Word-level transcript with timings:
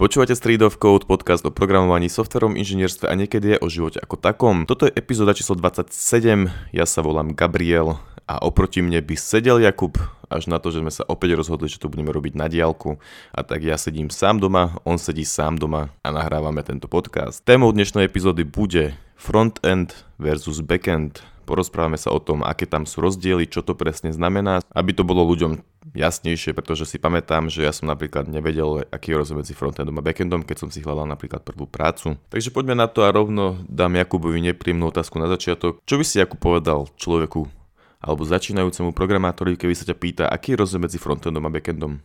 Počúvate 0.00 0.32
Street 0.32 0.64
of 0.64 0.80
Code, 0.80 1.04
podcast 1.04 1.44
o 1.44 1.52
programovaní, 1.52 2.08
softverom, 2.08 2.56
inžinierstve 2.56 3.04
a 3.04 3.12
niekedy 3.12 3.52
je 3.52 3.58
o 3.60 3.68
živote 3.68 4.00
ako 4.00 4.16
takom. 4.16 4.64
Toto 4.64 4.88
je 4.88 4.96
epizóda 4.96 5.36
číslo 5.36 5.60
27, 5.60 6.48
ja 6.72 6.88
sa 6.88 7.04
volám 7.04 7.36
Gabriel 7.36 8.00
a 8.24 8.40
oproti 8.40 8.80
mne 8.80 9.04
by 9.04 9.12
sedel 9.20 9.60
Jakub, 9.60 10.00
až 10.32 10.48
na 10.48 10.56
to, 10.56 10.72
že 10.72 10.80
sme 10.80 10.88
sa 10.88 11.04
opäť 11.04 11.36
rozhodli, 11.36 11.68
že 11.68 11.76
to 11.76 11.92
budeme 11.92 12.08
robiť 12.16 12.32
na 12.32 12.48
diálku. 12.48 12.96
A 13.28 13.44
tak 13.44 13.60
ja 13.60 13.76
sedím 13.76 14.08
sám 14.08 14.40
doma, 14.40 14.80
on 14.88 14.96
sedí 14.96 15.28
sám 15.28 15.60
doma 15.60 15.92
a 16.00 16.08
nahrávame 16.08 16.64
tento 16.64 16.88
podcast. 16.88 17.44
Témou 17.44 17.68
dnešnej 17.68 18.08
epizódy 18.08 18.48
bude 18.48 18.96
frontend 19.20 20.08
versus 20.16 20.64
backend. 20.64 21.20
Porozprávame 21.50 21.98
sa 21.98 22.14
o 22.14 22.22
tom, 22.22 22.46
aké 22.46 22.62
tam 22.62 22.86
sú 22.86 23.02
rozdiely, 23.02 23.50
čo 23.50 23.66
to 23.66 23.74
presne 23.74 24.14
znamená, 24.14 24.62
aby 24.70 24.94
to 24.94 25.02
bolo 25.02 25.26
ľuďom 25.26 25.58
jasnejšie, 25.98 26.54
pretože 26.54 26.86
si 26.86 27.02
pamätám, 27.02 27.50
že 27.50 27.66
ja 27.66 27.74
som 27.74 27.90
napríklad 27.90 28.30
nevedel, 28.30 28.86
aký 28.94 29.10
je 29.10 29.18
rozdiel 29.18 29.42
medzi 29.42 29.58
frontendom 29.58 29.98
a 29.98 30.06
backendom, 30.06 30.46
keď 30.46 30.56
som 30.62 30.70
si 30.70 30.78
hľadal 30.78 31.10
napríklad 31.10 31.42
prvú 31.42 31.66
prácu. 31.66 32.14
Takže 32.30 32.54
poďme 32.54 32.78
na 32.78 32.86
to 32.86 33.02
a 33.02 33.10
rovno 33.10 33.58
dám 33.66 33.98
Jakubovi 33.98 34.38
nepríjemnú 34.46 34.94
otázku 34.94 35.18
na 35.18 35.26
začiatok. 35.26 35.82
Čo 35.82 35.98
by 35.98 36.04
si 36.06 36.22
Jakub 36.22 36.38
povedal 36.38 36.86
človeku 36.94 37.50
alebo 37.98 38.22
začínajúcemu 38.22 38.94
programátorovi, 38.94 39.58
keby 39.58 39.74
sa 39.74 39.84
ťa 39.90 39.96
pýta, 39.98 40.24
aký 40.30 40.54
je 40.54 40.60
rozdiel 40.62 40.86
medzi 40.86 41.02
frontendom 41.02 41.42
a 41.44 41.50
backendom? 41.50 41.98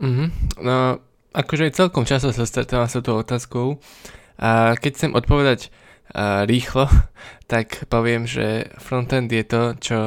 Mm-hmm. 0.00 0.28
No, 0.64 0.96
akože 1.36 1.76
celkom 1.76 2.08
často 2.08 2.32
sa 2.32 2.48
stretávam 2.48 2.88
s 2.88 2.96
touto 2.96 3.20
otázkou 3.20 3.76
a 4.40 4.72
keď 4.80 4.90
chcem 4.96 5.12
odpovedať 5.12 5.68
rýchlo, 6.44 6.88
tak 7.52 7.88
poviem, 7.92 8.24
že 8.24 8.72
frontend 8.80 9.32
je 9.32 9.44
to, 9.44 9.62
čo 9.78 9.98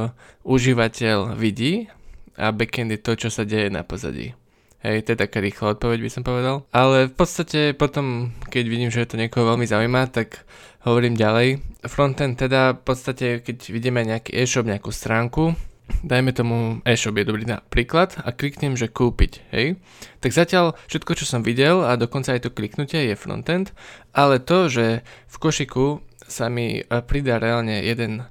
užívateľ 0.41 1.37
vidí 1.37 1.89
a 2.37 2.49
backend 2.49 2.95
je 2.95 2.99
to, 3.01 3.13
čo 3.17 3.29
sa 3.29 3.45
deje 3.45 3.69
na 3.69 3.85
pozadí. 3.85 4.33
Hej, 4.81 5.05
to 5.05 5.13
je 5.13 5.21
taká 5.21 5.37
rýchla 5.45 5.77
odpoveď, 5.77 5.99
by 6.01 6.09
som 6.09 6.25
povedal. 6.25 6.65
Ale 6.73 7.05
v 7.05 7.13
podstate 7.13 7.77
potom, 7.77 8.33
keď 8.49 8.63
vidím, 8.65 8.89
že 8.89 9.05
to 9.05 9.13
niekoho 9.13 9.45
veľmi 9.45 9.69
zaujíma, 9.69 10.09
tak 10.09 10.41
hovorím 10.81 11.13
ďalej. 11.13 11.61
Frontend 11.85 12.41
teda 12.41 12.73
v 12.73 12.81
podstate, 12.81 13.45
keď 13.45 13.69
vidíme 13.69 14.01
nejaký 14.01 14.33
e-shop, 14.33 14.65
nejakú 14.65 14.89
stránku, 14.89 15.53
dajme 16.01 16.31
tomu 16.31 16.57
e-shop 16.87 17.17
je 17.19 17.27
dobrý 17.27 17.43
príklad 17.67 18.15
a 18.23 18.31
kliknem, 18.31 18.79
že 18.79 18.87
kúpiť, 18.87 19.31
hej. 19.51 19.79
Tak 20.23 20.31
zatiaľ 20.31 20.79
všetko, 20.87 21.11
čo 21.19 21.25
som 21.27 21.41
videl 21.43 21.83
a 21.83 21.99
dokonca 21.99 22.33
aj 22.33 22.47
to 22.47 22.55
kliknutie 22.55 23.11
je 23.11 23.15
frontend, 23.19 23.75
ale 24.15 24.39
to, 24.39 24.71
že 24.71 25.05
v 25.05 25.35
košiku 25.37 25.99
sa 26.25 26.47
mi 26.47 26.81
pridá 26.87 27.37
reálne 27.37 27.83
jeden 27.83 28.23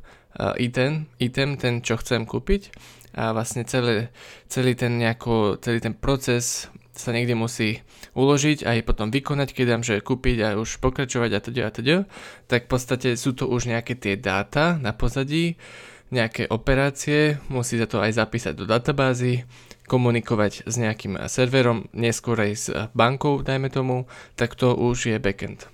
item, 0.57 1.11
item, 1.21 1.61
ten, 1.61 1.85
čo 1.85 2.01
chcem 2.01 2.25
kúpiť, 2.25 2.73
a 3.15 3.35
vlastne 3.35 3.67
celé, 3.67 4.15
celý, 4.47 4.79
ten 4.79 4.95
nejako, 4.99 5.59
celý 5.59 5.83
ten 5.83 5.95
proces 5.99 6.71
sa 6.95 7.11
niekde 7.11 7.35
musí 7.35 7.81
uložiť 8.15 8.67
a 8.67 8.77
aj 8.77 8.87
potom 8.87 9.09
vykonať, 9.09 9.49
keď 9.57 9.65
dám, 9.67 9.83
že 9.83 10.05
kúpiť 10.05 10.37
a 10.45 10.49
už 10.61 10.79
pokračovať 10.79 11.31
a 11.33 11.41
teda 11.41 11.63
a 11.67 11.71
teda, 11.73 11.97
tak 12.47 12.67
v 12.67 12.71
podstate 12.71 13.09
sú 13.17 13.33
to 13.33 13.49
už 13.49 13.71
nejaké 13.71 13.97
tie 13.97 14.15
dáta 14.21 14.77
na 14.79 14.93
pozadí, 14.93 15.57
nejaké 16.11 16.51
operácie, 16.51 17.39
musí 17.47 17.79
sa 17.79 17.87
to 17.87 18.03
aj 18.03 18.19
zapísať 18.19 18.55
do 18.55 18.67
databázy, 18.67 19.47
komunikovať 19.91 20.71
s 20.71 20.75
nejakým 20.79 21.19
serverom, 21.27 21.91
neskôr 21.91 22.39
aj 22.39 22.53
s 22.55 22.67
bankou, 22.95 23.43
dajme 23.43 23.71
tomu, 23.71 24.07
tak 24.39 24.55
to 24.55 24.75
už 24.75 25.11
je 25.11 25.17
backend. 25.19 25.67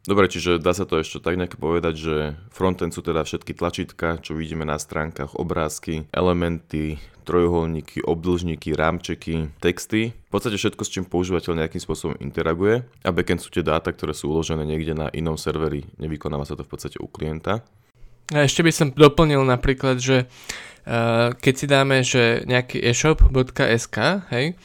Dobre, 0.00 0.32
čiže 0.32 0.56
dá 0.56 0.72
sa 0.72 0.88
to 0.88 0.96
ešte 0.96 1.20
tak 1.20 1.36
nejak 1.36 1.60
povedať, 1.60 1.94
že 2.00 2.14
frontend 2.48 2.96
sú 2.96 3.04
teda 3.04 3.20
všetky 3.20 3.52
tlačítka, 3.52 4.16
čo 4.24 4.32
vidíme 4.32 4.64
na 4.64 4.80
stránkach, 4.80 5.36
obrázky, 5.36 6.08
elementy, 6.16 6.96
trojuholníky, 7.28 8.00
obdĺžníky, 8.08 8.72
rámčeky, 8.72 9.52
texty. 9.60 10.16
V 10.16 10.30
podstate 10.32 10.56
všetko, 10.56 10.82
s 10.82 10.92
čím 10.96 11.04
používateľ 11.04 11.52
nejakým 11.62 11.84
spôsobom 11.84 12.16
interaguje. 12.16 12.80
A 13.04 13.12
backend 13.12 13.44
sú 13.44 13.52
tie 13.52 13.60
dáta, 13.60 13.92
ktoré 13.92 14.16
sú 14.16 14.32
uložené 14.32 14.64
niekde 14.64 14.96
na 14.96 15.12
inom 15.12 15.36
serveri. 15.36 15.84
Nevykonáva 16.00 16.48
sa 16.48 16.56
to 16.56 16.64
v 16.64 16.72
podstate 16.72 16.96
u 16.96 17.04
klienta. 17.04 17.60
A 18.32 18.48
ešte 18.48 18.64
by 18.64 18.72
som 18.72 18.88
doplnil 18.96 19.44
napríklad, 19.44 20.00
že 20.00 20.24
uh, 20.88 21.36
keď 21.36 21.54
si 21.54 21.66
dáme, 21.68 21.96
že 22.00 22.40
nejaký 22.48 22.80
e-shop.sk, 22.80 23.96
hej, 24.32 24.56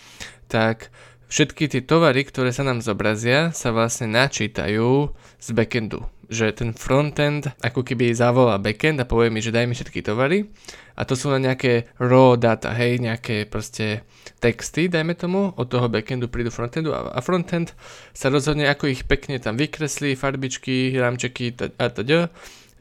tak 0.48 0.96
všetky 1.28 1.72
tie 1.72 1.82
tovary, 1.84 2.26
ktoré 2.26 2.54
sa 2.54 2.66
nám 2.66 2.82
zobrazia, 2.82 3.52
sa 3.52 3.74
vlastne 3.76 4.10
načítajú 4.10 5.12
z 5.40 5.48
backendu. 5.54 6.06
Že 6.26 6.46
ten 6.58 6.70
frontend 6.74 7.54
ako 7.62 7.86
keby 7.86 8.10
zavolá 8.18 8.58
backend 8.58 8.98
a 8.98 9.06
povie 9.06 9.30
mi, 9.30 9.46
že 9.46 9.54
daj 9.54 9.70
mi 9.70 9.78
všetky 9.78 10.02
tovary 10.02 10.50
a 10.98 11.06
to 11.06 11.14
sú 11.14 11.30
na 11.30 11.38
nejaké 11.38 11.92
raw 12.02 12.34
data, 12.34 12.74
hej, 12.74 12.98
nejaké 12.98 13.46
proste 13.46 14.02
texty, 14.42 14.90
dajme 14.90 15.14
tomu, 15.14 15.54
od 15.54 15.70
toho 15.70 15.86
backendu 15.86 16.26
prídu 16.26 16.50
frontendu 16.50 16.98
a, 16.98 17.14
a 17.14 17.20
frontend 17.22 17.78
sa 18.16 18.34
rozhodne, 18.34 18.66
ako 18.66 18.90
ich 18.90 19.06
pekne 19.06 19.38
tam 19.38 19.54
vykreslí, 19.54 20.18
farbičky, 20.18 20.98
rámčeky 20.98 21.54
a 21.78 21.86
teda 21.94 22.34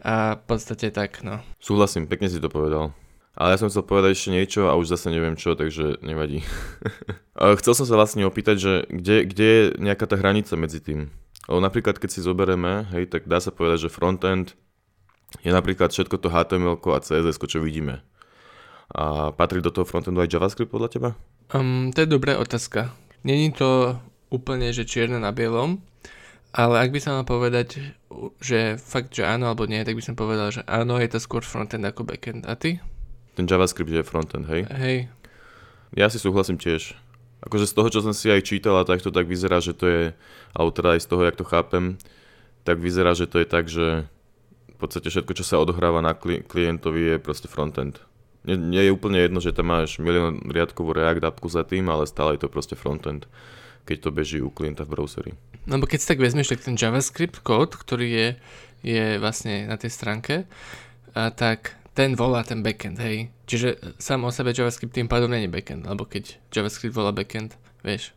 a 0.04 0.36
v 0.36 0.42
podstate 0.44 0.92
tak, 0.92 1.24
no. 1.24 1.40
Súhlasím, 1.60 2.04
pekne 2.04 2.28
si 2.28 2.36
to 2.40 2.52
povedal. 2.52 2.92
Ale 3.34 3.54
ja 3.54 3.58
som 3.58 3.66
chcel 3.66 3.82
povedať 3.82 4.14
ešte 4.14 4.30
niečo 4.30 4.70
a 4.70 4.78
už 4.78 4.94
zase 4.94 5.10
neviem 5.10 5.34
čo, 5.34 5.58
takže 5.58 5.98
nevadí. 6.06 6.46
chcel 7.60 7.74
som 7.74 7.86
sa 7.86 7.98
vlastne 7.98 8.22
opýtať, 8.22 8.56
že 8.62 8.72
kde, 8.86 9.16
kde 9.26 9.46
je 9.46 9.62
nejaká 9.82 10.06
tá 10.06 10.14
hranica 10.14 10.54
medzi 10.54 10.78
tým? 10.78 11.10
Lebo 11.50 11.58
napríklad 11.58 11.98
keď 11.98 12.10
si 12.14 12.22
zoberieme, 12.22 12.86
hej, 12.94 13.10
tak 13.10 13.26
dá 13.26 13.42
sa 13.42 13.50
povedať, 13.50 13.90
že 13.90 13.94
frontend 13.94 14.54
je 15.42 15.50
napríklad 15.50 15.90
všetko 15.90 16.16
to 16.22 16.30
HTML 16.30 16.78
a 16.78 17.02
CSS, 17.02 17.42
čo 17.42 17.58
vidíme. 17.58 18.06
A 18.94 19.34
patrí 19.34 19.58
do 19.58 19.74
toho 19.74 19.82
frontendu 19.82 20.22
aj 20.22 20.30
JavaScript 20.30 20.70
podľa 20.70 20.88
teba? 20.94 21.10
Um, 21.50 21.90
to 21.90 22.06
je 22.06 22.08
dobrá 22.14 22.38
otázka. 22.38 22.94
Není 23.26 23.56
to 23.58 23.98
úplne, 24.30 24.70
že 24.70 24.86
čierne 24.86 25.18
na 25.18 25.34
bielom, 25.34 25.82
ale 26.54 26.86
ak 26.86 26.94
by 26.94 26.98
sa 27.02 27.18
mal 27.18 27.26
povedať, 27.26 27.82
že 28.38 28.78
fakt, 28.78 29.10
že 29.10 29.26
áno 29.26 29.50
alebo 29.50 29.66
nie, 29.66 29.82
tak 29.82 29.98
by 29.98 30.02
som 30.04 30.14
povedal, 30.14 30.54
že 30.54 30.62
áno, 30.70 31.02
je 31.02 31.10
to 31.10 31.18
skôr 31.18 31.42
frontend 31.42 31.82
ako 31.82 32.06
backend. 32.06 32.46
A 32.46 32.54
ty? 32.54 32.78
Ten 33.34 33.50
JavaScript 33.50 33.90
je 33.90 34.06
frontend, 34.06 34.46
hej? 34.46 34.66
Hej. 34.70 35.10
Ja 35.94 36.10
si 36.10 36.22
súhlasím 36.22 36.58
tiež. 36.58 36.94
Akože 37.44 37.68
z 37.68 37.74
toho, 37.76 37.88
čo 37.92 38.00
som 38.00 38.14
si 38.16 38.32
aj 38.32 38.46
čítal 38.46 38.78
a 38.78 38.88
takto, 38.88 39.12
tak 39.12 39.28
vyzerá, 39.28 39.60
že 39.60 39.76
to 39.76 39.84
je, 39.84 40.02
alebo 40.56 40.70
teda 40.72 40.96
aj 40.96 41.00
z 41.04 41.08
toho, 41.10 41.22
jak 41.28 41.36
to 41.36 41.44
chápem, 41.44 42.00
tak 42.64 42.80
vyzerá, 42.80 43.12
že 43.12 43.28
to 43.28 43.42
je 43.42 43.46
tak, 43.46 43.68
že 43.68 44.08
v 44.74 44.76
podstate 44.80 45.12
všetko, 45.12 45.32
čo 45.36 45.44
sa 45.44 45.60
odohráva 45.60 46.00
na 46.00 46.16
klientovi 46.18 47.14
je 47.14 47.16
proste 47.20 47.46
frontend. 47.46 48.00
Nie, 48.48 48.56
nie 48.56 48.82
je 48.88 48.94
úplne 48.94 49.20
jedno, 49.20 49.38
že 49.44 49.52
tam 49.52 49.70
máš 49.70 50.00
milión 50.00 50.40
riadkovú 50.44 50.96
React 50.96 51.24
appku 51.24 51.48
za 51.52 51.64
tým, 51.64 51.88
ale 51.92 52.08
stále 52.08 52.36
je 52.36 52.44
to 52.44 52.52
proste 52.52 52.76
frontend, 52.76 53.28
keď 53.84 53.96
to 54.04 54.10
beží 54.10 54.38
u 54.40 54.48
klienta 54.48 54.88
v 54.88 54.92
browseri. 54.96 55.32
No 55.68 55.80
bo 55.80 55.88
keď 55.88 55.98
si 56.00 56.10
tak 56.10 56.20
vezmeš, 56.20 56.52
tak 56.52 56.64
ten 56.64 56.76
JavaScript 56.76 57.40
kód, 57.44 57.76
ktorý 57.76 58.08
je, 58.08 58.28
je 58.84 59.04
vlastne 59.20 59.68
na 59.68 59.76
tej 59.80 59.92
stránke, 59.92 60.34
a 61.12 61.30
tak 61.30 61.76
ten 61.94 62.18
volá 62.18 62.42
ten 62.42 62.60
backend, 62.60 62.98
hej. 62.98 63.30
Čiže 63.46 63.96
sám 64.02 64.26
o 64.26 64.34
sebe 64.34 64.50
JavaScript 64.50 64.92
tým 64.92 65.06
pádom 65.06 65.30
není 65.30 65.46
backend, 65.46 65.86
lebo 65.86 66.04
keď 66.04 66.42
JavaScript 66.50 66.94
volá 66.94 67.14
backend, 67.14 67.54
vieš. 67.86 68.10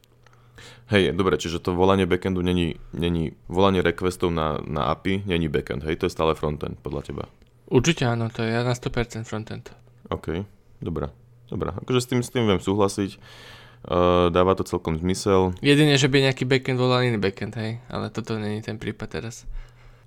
Hej, 0.90 1.14
dobre, 1.14 1.38
čiže 1.38 1.62
to 1.62 1.78
volanie 1.78 2.10
backendu 2.10 2.42
není, 2.42 2.82
není 2.96 3.36
volanie 3.46 3.86
requestov 3.86 4.34
na, 4.34 4.58
na 4.66 4.90
API, 4.90 5.22
není 5.30 5.46
backend, 5.52 5.86
hej, 5.86 6.00
to 6.02 6.10
je 6.10 6.16
stále 6.16 6.34
frontend 6.34 6.82
podľa 6.82 7.02
teba. 7.06 7.24
Určite 7.68 8.08
áno, 8.08 8.32
to 8.32 8.42
je 8.42 8.56
na 8.56 8.74
100% 8.74 9.28
frontend. 9.28 9.70
OK, 10.08 10.48
dobrá, 10.82 11.12
dobrá, 11.52 11.76
akože 11.78 12.00
s 12.02 12.08
tým, 12.08 12.22
s 12.24 12.32
tým 12.32 12.48
viem 12.48 12.64
súhlasiť, 12.64 13.20
uh, 13.20 14.32
dáva 14.32 14.56
to 14.56 14.64
celkom 14.64 14.96
zmysel. 14.98 15.54
Jedine, 15.60 16.00
že 16.00 16.08
by 16.08 16.32
nejaký 16.32 16.48
backend 16.48 16.80
volal 16.80 17.04
iný 17.04 17.20
backend, 17.20 17.60
hej, 17.60 17.84
ale 17.92 18.08
toto 18.10 18.40
není 18.40 18.64
ten 18.64 18.80
prípad 18.80 19.22
teraz. 19.22 19.44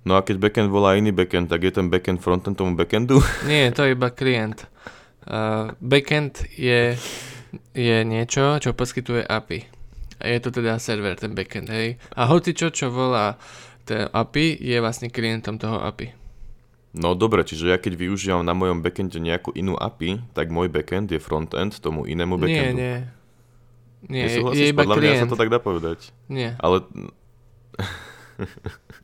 No 0.01 0.17
a 0.17 0.25
keď 0.25 0.41
backend 0.41 0.69
volá 0.73 0.97
iný 0.97 1.13
backend, 1.13 1.45
tak 1.45 1.61
je 1.61 1.71
ten 1.77 1.85
backend 1.85 2.21
frontend 2.25 2.57
tomu 2.57 2.73
backendu? 2.73 3.21
Nie, 3.49 3.69
to 3.69 3.85
je 3.85 3.93
iba 3.93 4.09
klient. 4.09 4.65
Uh, 5.21 5.77
backend 5.77 6.41
je, 6.57 6.97
je 7.77 7.97
niečo, 8.01 8.57
čo 8.57 8.73
poskytuje 8.73 9.21
API. 9.21 9.69
A 10.21 10.33
je 10.33 10.39
to 10.41 10.49
teda 10.49 10.81
server, 10.81 11.13
ten 11.17 11.37
backend, 11.37 11.69
hej. 11.69 12.01
A 12.17 12.25
hoci 12.25 12.57
čo, 12.57 12.73
čo 12.73 12.89
volá 12.89 13.37
ten 13.85 14.09
API, 14.09 14.57
je 14.57 14.77
vlastne 14.81 15.13
klientom 15.13 15.61
toho 15.61 15.77
API. 15.81 16.17
No 16.91 17.15
dobre, 17.15 17.45
čiže 17.47 17.71
ja 17.71 17.77
keď 17.79 17.95
využívam 17.95 18.43
na 18.43 18.51
mojom 18.51 18.83
backende 18.83 19.21
nejakú 19.21 19.53
inú 19.55 19.77
API, 19.79 20.19
tak 20.33 20.51
môj 20.51 20.67
backend 20.67 21.13
je 21.13 21.21
frontend 21.21 21.77
tomu 21.79 22.03
inému 22.09 22.35
backendu. 22.41 22.77
Nie, 22.77 22.97
nie. 22.97 22.97
Nie, 24.09 24.25
je, 24.33 24.41
je 24.57 24.65
iba 24.73 24.81
Podľa 24.81 24.97
klient. 24.97 25.13
mňa 25.13 25.21
sa 25.23 25.29
to 25.29 25.37
tak 25.37 25.53
dá 25.53 25.61
povedať. 25.61 26.09
Nie. 26.25 26.57
Ale... 26.57 26.81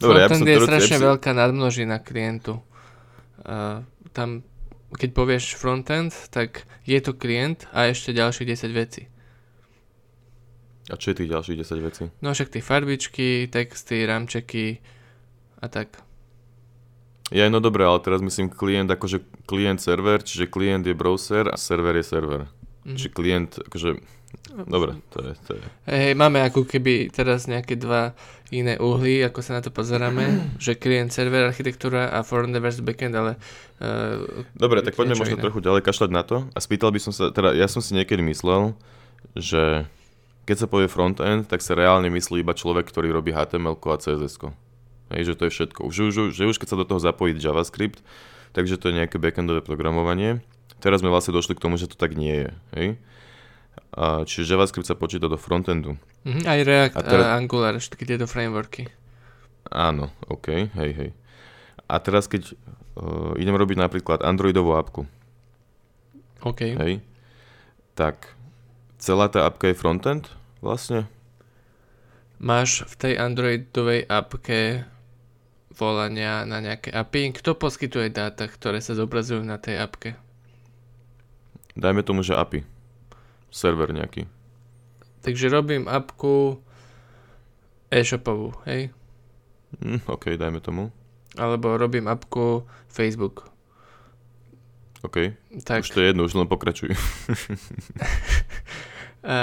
Dobre, 0.00 0.24
Frontend 0.24 0.48
ja 0.48 0.56
je 0.56 0.64
strašne 0.64 0.96
ja 0.96 1.06
veľká 1.12 1.30
nadmnožina 1.36 2.00
klientu. 2.00 2.64
Uh, 3.44 3.84
tam, 4.16 4.40
keď 4.96 5.10
povieš 5.12 5.60
frontend, 5.60 6.16
tak 6.32 6.64
je 6.88 6.96
to 7.04 7.12
klient 7.12 7.68
a 7.76 7.92
ešte 7.92 8.16
ďalších 8.16 8.48
10 8.48 8.72
vecí. 8.72 9.02
A 10.90 10.98
čo 10.98 11.12
je 11.12 11.22
tých 11.22 11.30
ďalších 11.30 11.58
10 11.62 11.86
vecí? 11.86 12.04
No 12.24 12.32
však 12.32 12.50
tie 12.50 12.64
farbičky, 12.64 13.46
texty, 13.52 14.08
ramčeky 14.08 14.82
a 15.62 15.68
tak. 15.68 16.02
Ja, 17.30 17.46
no 17.46 17.62
dobré, 17.62 17.86
ale 17.86 18.02
teraz 18.02 18.18
myslím 18.18 18.50
klient 18.50 18.90
akože 18.90 19.22
klient 19.46 19.78
server, 19.78 20.18
čiže 20.18 20.50
klient 20.50 20.82
je 20.82 20.98
browser 20.98 21.46
a 21.46 21.54
server 21.54 21.94
je 21.94 22.04
server. 22.08 22.42
Mhm. 22.88 22.96
Či 22.98 23.06
klient, 23.12 23.52
akože, 23.70 24.02
dobre, 24.66 24.98
to 25.10 25.18
je, 25.22 25.32
to 25.46 25.50
je. 25.56 25.64
Hej, 25.86 26.12
máme 26.18 26.42
ako 26.42 26.66
keby 26.66 27.10
teraz 27.10 27.46
nejaké 27.46 27.78
dva 27.78 28.14
iné 28.50 28.74
uhly, 28.82 29.22
ako 29.22 29.40
sa 29.46 29.58
na 29.58 29.62
to 29.62 29.70
pozeráme, 29.70 30.54
že 30.58 30.74
klient, 30.74 31.14
server, 31.14 31.46
architektúra 31.46 32.10
a 32.10 32.26
frontend 32.26 32.58
versus 32.58 32.82
backend, 32.82 33.14
ale... 33.14 33.38
Uh, 33.78 34.44
Dobre, 34.58 34.82
tak 34.82 34.98
poďme 34.98 35.16
možno 35.16 35.38
iné. 35.38 35.44
trochu 35.46 35.62
ďalej 35.62 35.82
kašľať 35.86 36.10
na 36.10 36.22
to 36.26 36.50
a 36.50 36.58
spýtal 36.58 36.90
by 36.90 37.00
som 37.00 37.14
sa, 37.14 37.30
teda 37.30 37.54
ja 37.54 37.70
som 37.70 37.78
si 37.78 37.94
niekedy 37.94 38.20
myslel, 38.26 38.74
že 39.38 39.86
keď 40.50 40.56
sa 40.56 40.66
povie 40.66 40.90
frontend, 40.90 41.46
tak 41.46 41.62
sa 41.62 41.78
reálne 41.78 42.10
myslí 42.10 42.42
iba 42.42 42.50
človek, 42.50 42.90
ktorý 42.90 43.14
robí 43.14 43.30
HTML 43.30 43.78
a 43.78 43.96
CSS. 44.02 44.50
Hej, 45.14 45.22
že 45.30 45.34
to 45.38 45.46
je 45.46 45.54
všetko. 45.54 45.80
Už, 45.86 45.96
už, 46.10 46.14
že 46.34 46.42
už 46.46 46.58
keď 46.58 46.68
sa 46.74 46.78
do 46.78 46.86
toho 46.86 46.98
zapojí 46.98 47.38
JavaScript, 47.38 48.02
takže 48.50 48.78
to 48.78 48.90
je 48.90 48.98
nejaké 48.98 49.18
backendové 49.22 49.62
programovanie. 49.62 50.42
Teraz 50.82 51.06
sme 51.06 51.12
vlastne 51.12 51.34
došli 51.34 51.54
k 51.54 51.62
tomu, 51.62 51.78
že 51.78 51.86
to 51.86 51.94
tak 51.94 52.18
nie 52.18 52.46
je. 52.46 52.50
Hej? 52.74 52.86
A, 53.90 54.22
čiže 54.22 54.54
JavaScript 54.54 54.86
sa 54.86 54.94
počíta 54.94 55.26
do 55.26 55.34
frontendu. 55.34 55.98
Mhm, 56.22 56.42
aj 56.46 56.60
React 56.62 56.96
A 56.96 57.00
a, 57.00 57.08
teraz- 57.08 57.30
Angular, 57.34 57.74
všetky 57.74 58.04
tieto 58.06 58.26
frameworky. 58.28 58.86
Áno, 59.68 60.08
OK, 60.26 60.70
hej, 60.72 60.90
hej. 60.94 61.10
A 61.86 61.98
teraz 61.98 62.30
keď 62.30 62.54
uh, 62.96 63.34
idem 63.34 63.54
robiť 63.54 63.76
napríklad 63.76 64.22
Androidovú 64.22 64.78
apku, 64.78 65.04
OK. 66.40 66.60
hej, 66.78 67.02
tak 67.94 68.32
celá 68.96 69.26
tá 69.26 69.44
apka 69.44 69.68
je 69.68 69.76
frontend 69.76 70.30
vlastne? 70.62 71.10
Máš 72.40 72.88
v 72.88 72.94
tej 72.96 73.14
Androidovej 73.20 74.08
appke 74.08 74.88
volania 75.70 76.48
na 76.48 76.64
nejaké 76.64 76.88
API. 76.88 77.36
Kto 77.36 77.52
poskytuje 77.52 78.08
dáta, 78.08 78.48
ktoré 78.48 78.80
sa 78.80 78.96
zobrazujú 78.96 79.44
na 79.44 79.60
tej 79.60 79.76
appke? 79.76 80.16
Dajme 81.76 82.00
tomu, 82.00 82.24
že 82.24 82.32
API. 82.32 82.64
Server 83.50 83.90
nejaký. 83.92 84.30
Takže 85.20 85.52
robím 85.52 85.84
appku 85.84 86.62
e-shopovú, 87.92 88.56
hej? 88.64 88.94
Hm, 89.82 90.06
OK, 90.08 90.38
dajme 90.38 90.62
tomu. 90.64 90.88
Alebo 91.36 91.76
robím 91.76 92.08
appku 92.08 92.64
Facebook. 92.88 93.50
OK, 95.02 95.32
Tak, 95.64 95.80
už 95.84 95.90
to 95.96 96.00
je 96.00 96.12
jedno, 96.12 96.24
už 96.24 96.34
len 96.36 96.48
pokračuj. 96.48 96.92
a... 99.24 99.36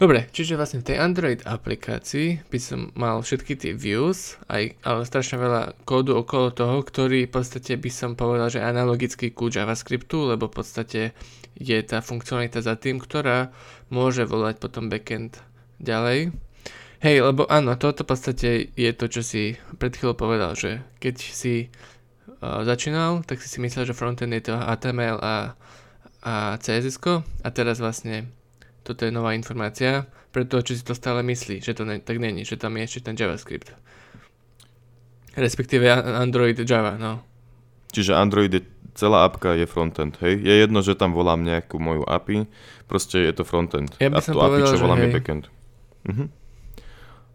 Dobre, 0.00 0.32
čiže 0.32 0.56
vlastne 0.56 0.80
v 0.80 0.88
tej 0.88 0.96
Android 0.96 1.44
aplikácii 1.44 2.48
by 2.48 2.56
som 2.56 2.88
mal 2.96 3.20
všetky 3.20 3.52
tie 3.52 3.76
views, 3.76 4.40
aj, 4.48 4.80
ale 4.80 5.04
strašne 5.04 5.36
veľa 5.36 5.76
kódu 5.84 6.16
okolo 6.16 6.56
toho, 6.56 6.80
ktorý 6.80 7.28
v 7.28 7.34
podstate 7.36 7.76
by 7.76 7.92
som 7.92 8.16
povedal, 8.16 8.48
že 8.48 8.64
analogicky 8.64 9.28
ku 9.28 9.52
JavaScriptu, 9.52 10.32
lebo 10.32 10.48
v 10.48 10.56
podstate 10.56 11.12
je 11.52 11.78
tá 11.84 12.00
funkcionalita 12.00 12.64
za 12.64 12.80
tým, 12.80 12.96
ktorá 12.96 13.52
môže 13.92 14.24
volať 14.24 14.56
potom 14.56 14.88
backend 14.88 15.36
ďalej. 15.84 16.32
Hej, 17.04 17.16
lebo 17.20 17.44
áno, 17.52 17.76
toto 17.76 18.00
v 18.00 18.16
podstate 18.16 18.72
je 18.72 18.90
to, 18.96 19.04
čo 19.04 19.20
si 19.20 19.60
pred 19.76 19.92
chvíľou 19.92 20.16
povedal, 20.16 20.56
že 20.56 20.80
keď 20.96 21.16
si 21.20 21.68
uh, 22.40 22.64
začínal, 22.64 23.20
tak 23.28 23.44
si 23.44 23.52
si 23.52 23.60
myslel, 23.60 23.84
že 23.84 23.92
frontend 23.92 24.32
je 24.32 24.48
to 24.48 24.56
HTML 24.56 25.20
a, 25.20 25.52
a 26.24 26.56
CSS 26.56 26.96
a 27.44 27.48
teraz 27.52 27.76
vlastne 27.84 28.39
toto 28.82 29.04
je 29.04 29.12
nová 29.12 29.36
informácia, 29.36 30.06
preto 30.30 30.62
či 30.62 30.78
si 30.78 30.84
to 30.86 30.94
stále 30.94 31.20
myslí, 31.26 31.60
že 31.60 31.74
to 31.74 31.84
ne, 31.84 32.00
tak 32.00 32.16
není, 32.16 32.46
že 32.46 32.56
tam 32.56 32.76
je 32.78 32.86
ešte 32.86 33.00
ten 33.10 33.14
JavaScript. 33.18 33.74
Respektíve 35.36 35.86
Android 36.18 36.58
Java, 36.58 36.98
no. 36.98 37.22
Čiže 37.90 38.14
Android 38.14 38.50
je, 38.50 38.62
celá 38.94 39.26
apka 39.26 39.54
je 39.54 39.66
frontend, 39.66 40.18
hej? 40.22 40.38
Je 40.42 40.54
jedno, 40.62 40.82
že 40.82 40.98
tam 40.98 41.14
volám 41.14 41.42
nejakú 41.42 41.78
moju 41.78 42.02
API, 42.06 42.46
proste 42.86 43.22
je 43.22 43.32
to 43.34 43.42
frontend. 43.46 43.94
Ja 44.02 44.10
by 44.10 44.18
A 44.18 44.22
som 44.22 44.34
to 44.34 44.40
API, 44.42 44.46
povedal, 44.50 44.70
čo 44.70 44.82
volám, 44.82 45.00
je 45.02 45.10
backend. 45.14 45.44
Mhm. 46.06 46.24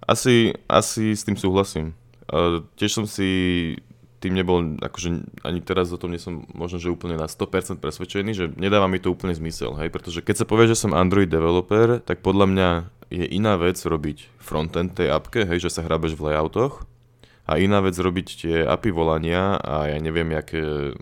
Asi, 0.06 0.53
asi 0.69 1.18
s 1.18 1.25
tým 1.25 1.33
súhlasím. 1.33 1.98
Uh, 2.30 2.62
tiež 2.77 2.94
som 2.94 3.06
si 3.09 3.74
tým 4.25 4.33
nebol, 4.33 4.81
akože 4.81 5.10
ani 5.45 5.62
teraz 5.62 5.94
o 5.94 6.01
tom 6.01 6.10
nie 6.10 6.18
som 6.18 6.50
možno, 6.57 6.81
že 6.81 6.89
úplne 6.89 7.13
na 7.13 7.30
100% 7.30 7.77
presvedčený, 7.77 8.31
že 8.33 8.45
nedáva 8.57 8.89
mi 8.89 8.98
to 8.98 9.13
úplne 9.13 9.38
zmysel, 9.38 9.77
hej, 9.77 9.94
pretože 9.94 10.25
keď 10.25 10.42
sa 10.42 10.50
povie, 10.50 10.66
že 10.66 10.81
som 10.81 10.98
Android 10.98 11.30
developer, 11.30 12.01
tak 12.01 12.25
podľa 12.25 12.45
mňa 12.50 12.69
je 13.13 13.25
iná 13.30 13.54
vec 13.62 13.77
robiť 13.77 14.42
frontend 14.42 14.98
tej 14.98 15.13
appke, 15.13 15.45
hej, 15.45 15.69
že 15.69 15.77
sa 15.77 15.86
hrabeš 15.86 16.18
v 16.18 16.33
layoutoch, 16.33 16.89
a 17.45 17.62
iná 17.62 17.77
vec 17.77 17.94
robiť 17.94 18.27
tie 18.42 18.56
API 18.66 18.89
volania 18.89 19.62
a 19.62 19.94
ja 19.94 19.98
neviem, 20.01 20.33
aké 20.33 20.98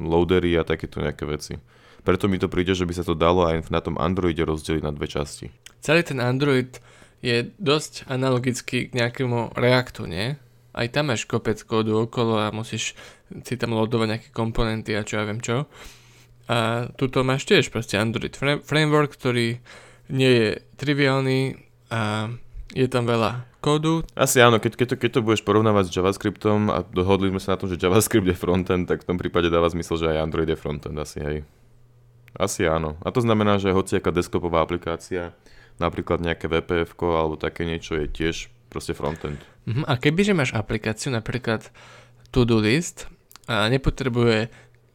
loadery 0.00 0.56
a 0.56 0.64
takéto 0.64 1.04
nejaké 1.04 1.28
veci. 1.28 1.60
Preto 2.02 2.26
mi 2.26 2.40
to 2.40 2.48
príde, 2.48 2.72
že 2.72 2.88
by 2.88 2.96
sa 2.96 3.04
to 3.04 3.12
dalo 3.12 3.44
aj 3.46 3.68
na 3.68 3.84
tom 3.84 4.00
Androide 4.00 4.42
rozdeliť 4.42 4.82
na 4.82 4.90
dve 4.90 5.06
časti. 5.06 5.52
Celý 5.84 6.02
ten 6.02 6.18
Android 6.18 6.80
je 7.22 7.52
dosť 7.60 8.08
analogický 8.10 8.90
k 8.90 8.96
nejakému 8.96 9.54
Reactu, 9.54 10.08
nie? 10.08 10.34
Aj 10.72 10.88
tam 10.88 11.12
máš 11.12 11.28
kopec 11.28 11.60
kódu 11.68 12.00
okolo 12.00 12.40
a 12.40 12.48
musíš 12.48 12.96
si 13.44 13.54
tam 13.60 13.76
loadovať 13.76 14.08
nejaké 14.08 14.28
komponenty 14.32 14.96
a 14.96 15.04
čo 15.04 15.20
ja 15.20 15.28
viem 15.28 15.40
čo. 15.40 15.68
A 16.48 16.88
tuto 16.96 17.22
máš 17.22 17.44
tiež 17.44 17.68
proste 17.68 18.00
Android 18.00 18.32
fra- 18.34 18.60
framework, 18.60 19.14
ktorý 19.14 19.60
nie 20.12 20.32
je 20.32 20.48
triviálny 20.80 21.56
a 21.92 22.32
je 22.72 22.88
tam 22.88 23.04
veľa 23.04 23.52
kódu. 23.60 24.02
Asi 24.16 24.40
áno, 24.40 24.58
keď, 24.58 24.74
keď, 24.74 24.86
to, 24.92 24.96
keď 24.98 25.10
to 25.12 25.20
budeš 25.24 25.42
porovnávať 25.44 25.92
s 25.92 25.94
JavaScriptom 25.94 26.72
a 26.72 26.82
dohodli 26.82 27.30
sme 27.30 27.40
sa 27.40 27.54
na 27.54 27.60
tom, 27.60 27.68
že 27.70 27.78
JavaScript 27.78 28.26
je 28.26 28.36
frontend, 28.36 28.88
tak 28.88 29.06
v 29.06 29.08
tom 29.14 29.16
prípade 29.20 29.52
dáva 29.52 29.70
zmysel, 29.70 30.00
že 30.00 30.10
aj 30.10 30.18
Android 30.24 30.50
je 30.50 30.58
frontend, 30.58 30.96
asi 30.98 31.20
hej. 31.22 31.38
Asi 32.32 32.64
áno. 32.64 32.96
A 33.04 33.12
to 33.12 33.20
znamená, 33.20 33.60
že 33.60 33.76
hociaká 33.76 34.08
desktopová 34.08 34.64
aplikácia, 34.64 35.36
napríklad 35.76 36.24
nejaké 36.24 36.48
VPF 36.48 36.96
alebo 36.96 37.36
také 37.36 37.68
niečo 37.68 37.96
je 37.96 38.08
tiež 38.08 38.48
proste 38.72 38.96
frontend. 38.96 39.36
Mhm, 39.68 39.84
A 39.84 40.00
kebyže 40.00 40.32
máš 40.32 40.56
aplikáciu, 40.56 41.12
napríklad 41.12 41.68
to-do 42.32 42.56
list 42.58 43.04
a 43.44 43.68
nepotrebuje 43.68 44.48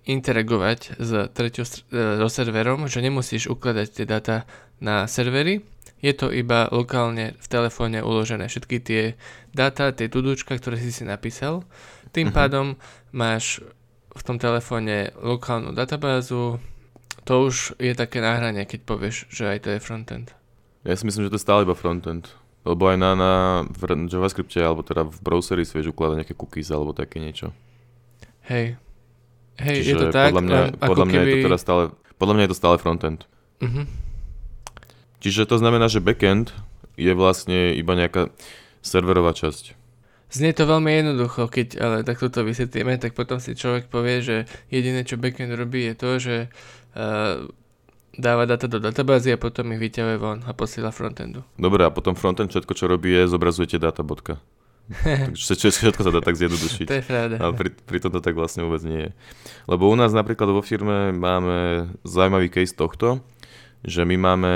interagovať 0.08 0.98
s 0.98 1.12
treťou 1.30 1.66
e, 1.68 1.70
so 2.18 2.28
serverom, 2.28 2.90
že 2.90 3.04
nemusíš 3.04 3.52
ukladať 3.52 3.88
tie 3.92 4.06
dáta 4.08 4.48
na 4.80 5.06
servery, 5.06 5.62
je 5.98 6.14
to 6.14 6.30
iba 6.30 6.70
lokálne 6.70 7.34
v 7.36 7.48
telefóne 7.50 8.06
uložené 8.06 8.46
všetky 8.48 8.78
tie 8.80 9.04
dáta, 9.52 9.90
tie 9.92 10.08
tudúčka, 10.08 10.54
ktoré 10.54 10.78
si 10.78 10.94
si 10.94 11.04
napísal. 11.04 11.66
Tým 12.14 12.30
Mhm. 12.30 12.36
pádom 12.36 12.66
máš 13.12 13.60
v 14.14 14.22
tom 14.24 14.38
telefóne 14.38 15.12
lokálnu 15.20 15.74
databázu, 15.74 16.58
to 17.28 17.34
už 17.46 17.76
je 17.78 17.92
také 17.94 18.24
náhranie, 18.24 18.64
keď 18.64 18.80
povieš, 18.88 19.28
že 19.28 19.44
aj 19.52 19.60
to 19.60 19.70
je 19.76 19.80
frontend. 19.84 20.28
Ja 20.88 20.96
si 20.96 21.04
myslím, 21.04 21.28
že 21.28 21.36
to 21.36 21.38
je 21.38 21.46
stále 21.46 21.68
iba 21.68 21.76
frontend. 21.76 22.32
Lebo 22.68 22.84
aj 22.92 22.98
na, 23.00 23.12
na 23.16 23.32
v 23.72 24.12
JavaScripte, 24.12 24.60
alebo 24.60 24.84
teda 24.84 25.08
v 25.08 25.20
browseri 25.24 25.64
si 25.64 25.72
vieš 25.80 25.96
ukladať 25.96 26.16
nejaké 26.20 26.36
cookies 26.36 26.68
alebo 26.68 26.92
také 26.92 27.24
niečo. 27.24 27.56
Hej. 28.52 28.76
Hej, 29.58 29.78
Čiže 29.82 29.90
je 29.90 29.96
to 29.96 30.08
tak, 30.12 30.36
podľa 30.36 30.44
mňa, 30.44 30.60
ako 30.78 30.90
podľa 30.92 31.06
mňa 31.08 31.18
je 31.18 31.24
to 31.24 31.32
keby- 31.32 31.46
teda 31.48 31.58
stále, 31.58 31.84
podľa 32.20 32.34
mňa 32.36 32.44
je 32.44 32.52
to 32.52 32.60
stále 32.60 32.76
frontend. 32.78 33.20
Mhm. 33.64 33.82
Čiže 35.18 35.50
to 35.50 35.58
znamená, 35.58 35.90
že 35.90 36.04
backend 36.04 36.54
je 36.94 37.10
vlastne 37.18 37.74
iba 37.74 37.98
nejaká 37.98 38.30
serverová 38.86 39.34
časť. 39.34 39.74
Znie 40.28 40.52
to 40.52 40.68
veľmi 40.68 40.92
jednoducho, 40.92 41.48
keď 41.48 41.68
ale 41.80 41.98
takto 42.04 42.28
to 42.28 42.44
vysvetlíme, 42.44 43.00
tak 43.00 43.16
potom 43.16 43.40
si 43.40 43.56
človek 43.56 43.88
povie, 43.88 44.20
že 44.20 44.38
jediné, 44.68 45.08
čo 45.08 45.16
backend 45.16 45.56
robí, 45.56 45.88
je 45.88 45.96
to, 45.96 46.10
že 46.20 46.36
uh, 47.00 47.48
dáva 48.18 48.50
data 48.50 48.66
do 48.66 48.82
databázy 48.82 49.32
a 49.32 49.38
potom 49.38 49.70
ich 49.78 49.80
vyťahuje 49.80 50.18
von 50.18 50.42
a 50.44 50.52
posiela 50.58 50.90
frontendu. 50.90 51.46
Dobre, 51.56 51.86
a 51.86 51.94
potom 51.94 52.18
frontend 52.18 52.50
všetko, 52.50 52.74
čo 52.74 52.90
robí, 52.90 53.14
je 53.14 53.30
zobrazujete 53.30 53.78
data 53.78 54.02
bodka. 54.02 54.42
Takže 55.04 55.70
všetko, 55.70 56.02
sa 56.02 56.12
dá 56.12 56.24
tak 56.24 56.40
zjednodušiť. 56.40 56.88
to 56.88 56.98
je 56.98 57.06
pravda. 57.06 57.36
Ale 57.38 57.54
pri, 57.54 57.70
pritom 57.86 58.10
to 58.10 58.24
tak 58.24 58.34
vlastne 58.34 58.66
vôbec 58.66 58.82
nie 58.88 59.08
je. 59.08 59.12
Lebo 59.70 59.92
u 59.92 59.96
nás 59.96 60.16
napríklad 60.16 60.50
vo 60.50 60.64
firme 60.64 61.14
máme 61.14 61.88
zaujímavý 62.08 62.50
case 62.50 62.74
tohto, 62.74 63.20
že 63.84 64.08
my 64.08 64.16
máme 64.18 64.52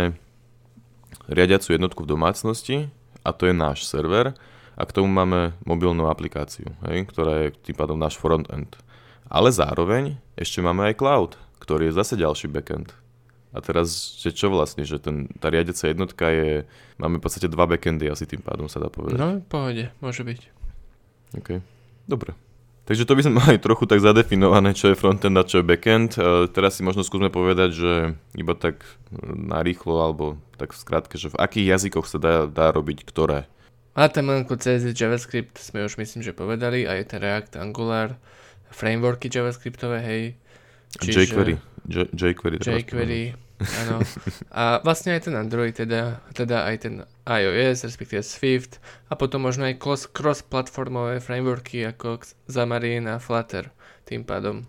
riadiacu 1.28 1.76
jednotku 1.76 2.08
v 2.08 2.12
domácnosti 2.16 2.78
a 3.22 3.30
to 3.36 3.52
je 3.52 3.54
náš 3.54 3.86
server 3.86 4.34
a 4.80 4.82
k 4.88 4.96
tomu 4.96 5.12
máme 5.12 5.54
mobilnú 5.68 6.08
aplikáciu, 6.08 6.72
hej, 6.88 7.06
ktorá 7.12 7.46
je 7.46 7.48
tým 7.60 7.76
pádom 7.76 8.00
náš 8.00 8.16
frontend. 8.18 8.80
Ale 9.28 9.52
zároveň 9.52 10.18
ešte 10.40 10.64
máme 10.64 10.92
aj 10.92 11.00
cloud, 11.00 11.32
ktorý 11.60 11.92
je 11.92 11.98
zase 12.00 12.16
ďalší 12.16 12.48
backend. 12.48 12.96
A 13.52 13.60
teraz, 13.60 14.16
že 14.16 14.32
čo 14.32 14.48
vlastne, 14.48 14.88
že 14.88 14.96
ten, 14.96 15.28
tá 15.44 15.52
riadiaca 15.52 15.92
jednotka 15.92 16.32
je, 16.32 16.64
máme 16.96 17.20
v 17.20 17.24
podstate 17.28 17.52
dva 17.52 17.68
backendy 17.68 18.08
asi 18.08 18.24
tým 18.24 18.40
pádom 18.40 18.72
sa 18.72 18.80
dá 18.80 18.88
povedať. 18.88 19.20
No, 19.20 19.44
pohode, 19.44 19.92
môže 20.00 20.24
byť. 20.24 20.40
OK, 21.36 21.50
dobre. 22.08 22.32
Takže 22.88 23.08
to 23.08 23.14
by 23.14 23.22
sme 23.24 23.40
mali 23.44 23.58
trochu 23.60 23.88
tak 23.88 24.00
zadefinované, 24.00 24.76
čo 24.76 24.92
je 24.92 25.00
frontend 25.00 25.36
a 25.36 25.48
čo 25.48 25.62
je 25.62 25.68
backend. 25.68 26.16
E, 26.16 26.48
teraz 26.52 26.80
si 26.80 26.82
možno 26.84 27.04
skúsme 27.04 27.28
povedať, 27.28 27.70
že 27.72 27.92
iba 28.36 28.56
tak 28.56 28.84
narýchlo, 29.24 30.00
alebo 30.00 30.40
tak 30.56 30.76
v 30.76 30.82
skratke, 30.82 31.16
že 31.16 31.32
v 31.32 31.40
akých 31.40 31.68
jazykoch 31.78 32.08
sa 32.08 32.18
dá, 32.20 32.36
dá 32.48 32.72
robiť 32.72 33.04
ktoré. 33.08 33.48
HTML, 33.92 34.48
CSS, 34.48 34.96
JavaScript 34.96 35.60
sme 35.60 35.84
už 35.84 36.00
myslím, 36.00 36.24
že 36.24 36.32
povedali, 36.32 36.88
aj 36.88 37.12
ten 37.12 37.20
React, 37.20 37.60
Angular, 37.60 38.16
frameworky 38.72 39.28
JavaScriptové, 39.28 40.00
hej. 40.00 40.24
Čiže- 41.00 41.32
jQuery. 41.32 41.56
J- 41.88 42.12
jQuery. 42.14 42.58
treba 42.60 42.78
jQuery, 42.84 43.22
áno. 43.86 44.06
A 44.54 44.82
vlastne 44.86 45.18
aj 45.18 45.30
ten 45.30 45.36
Android, 45.38 45.74
teda, 45.74 46.22
teda 46.36 46.68
aj 46.68 46.76
ten 46.82 46.94
iOS, 47.26 47.86
respektíve 47.88 48.22
Swift 48.22 48.78
a 49.08 49.16
potom 49.16 49.46
možno 49.46 49.66
aj 49.66 49.80
cross- 49.80 50.10
cross-platformové 50.10 51.18
frameworky 51.22 51.82
ako 51.86 52.22
Xamarin 52.46 53.10
a 53.10 53.18
Flutter 53.18 53.74
tým 54.06 54.22
pádom. 54.28 54.68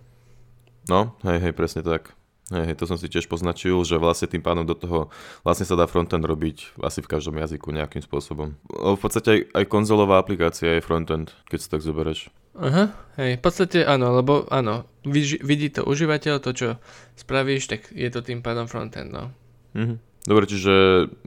No, 0.89 1.15
hej, 1.23 1.39
hej, 1.39 1.53
presne 1.53 1.85
tak. 1.85 2.15
Hej, 2.53 2.69
hej, 2.69 2.77
to 2.77 2.85
som 2.85 3.01
si 3.01 3.09
tiež 3.09 3.31
poznačil, 3.33 3.81
že 3.87 3.97
vlastne 3.97 4.29
tým 4.29 4.45
pádom 4.45 4.67
do 4.69 4.77
toho 4.77 5.09
vlastne 5.41 5.65
sa 5.65 5.73
dá 5.73 5.89
frontend 5.89 6.21
robiť 6.27 6.77
asi 6.85 7.01
v 7.01 7.09
každom 7.09 7.41
jazyku 7.41 7.73
nejakým 7.73 8.05
spôsobom. 8.05 8.61
V 8.69 8.99
podstate 9.01 9.29
aj, 9.31 9.41
aj 9.57 9.65
konzolová 9.73 10.21
aplikácia 10.21 10.77
je 10.77 10.85
frontend, 10.85 11.33
keď 11.49 11.59
si 11.61 11.69
tak 11.71 11.81
zoberieš. 11.81 12.29
Aha, 12.53 12.93
hej, 13.17 13.41
v 13.41 13.43
podstate 13.43 13.81
áno, 13.81 14.13
lebo 14.13 14.45
áno, 14.53 14.85
vidí, 15.09 15.41
vidí 15.41 15.73
to 15.73 15.89
užívateľ, 15.89 16.37
to 16.45 16.51
čo 16.53 16.69
spravíš, 17.17 17.65
tak 17.65 17.89
je 17.89 18.09
to 18.13 18.21
tým 18.21 18.45
pádom 18.45 18.69
frontend, 18.69 19.09
no. 19.09 19.33
Mhm. 19.73 20.13
Dobre, 20.23 20.47
čiže 20.47 20.73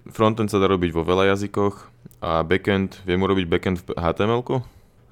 frontend 0.08 0.48
sa 0.48 0.62
dá 0.62 0.72
robiť 0.72 0.96
vo 0.96 1.04
veľa 1.04 1.36
jazykoch 1.36 1.92
a 2.24 2.48
backend, 2.48 3.04
viem 3.04 3.20
urobiť 3.20 3.46
backend 3.52 3.84
v 3.84 3.92
HTML-ku? 3.92 4.64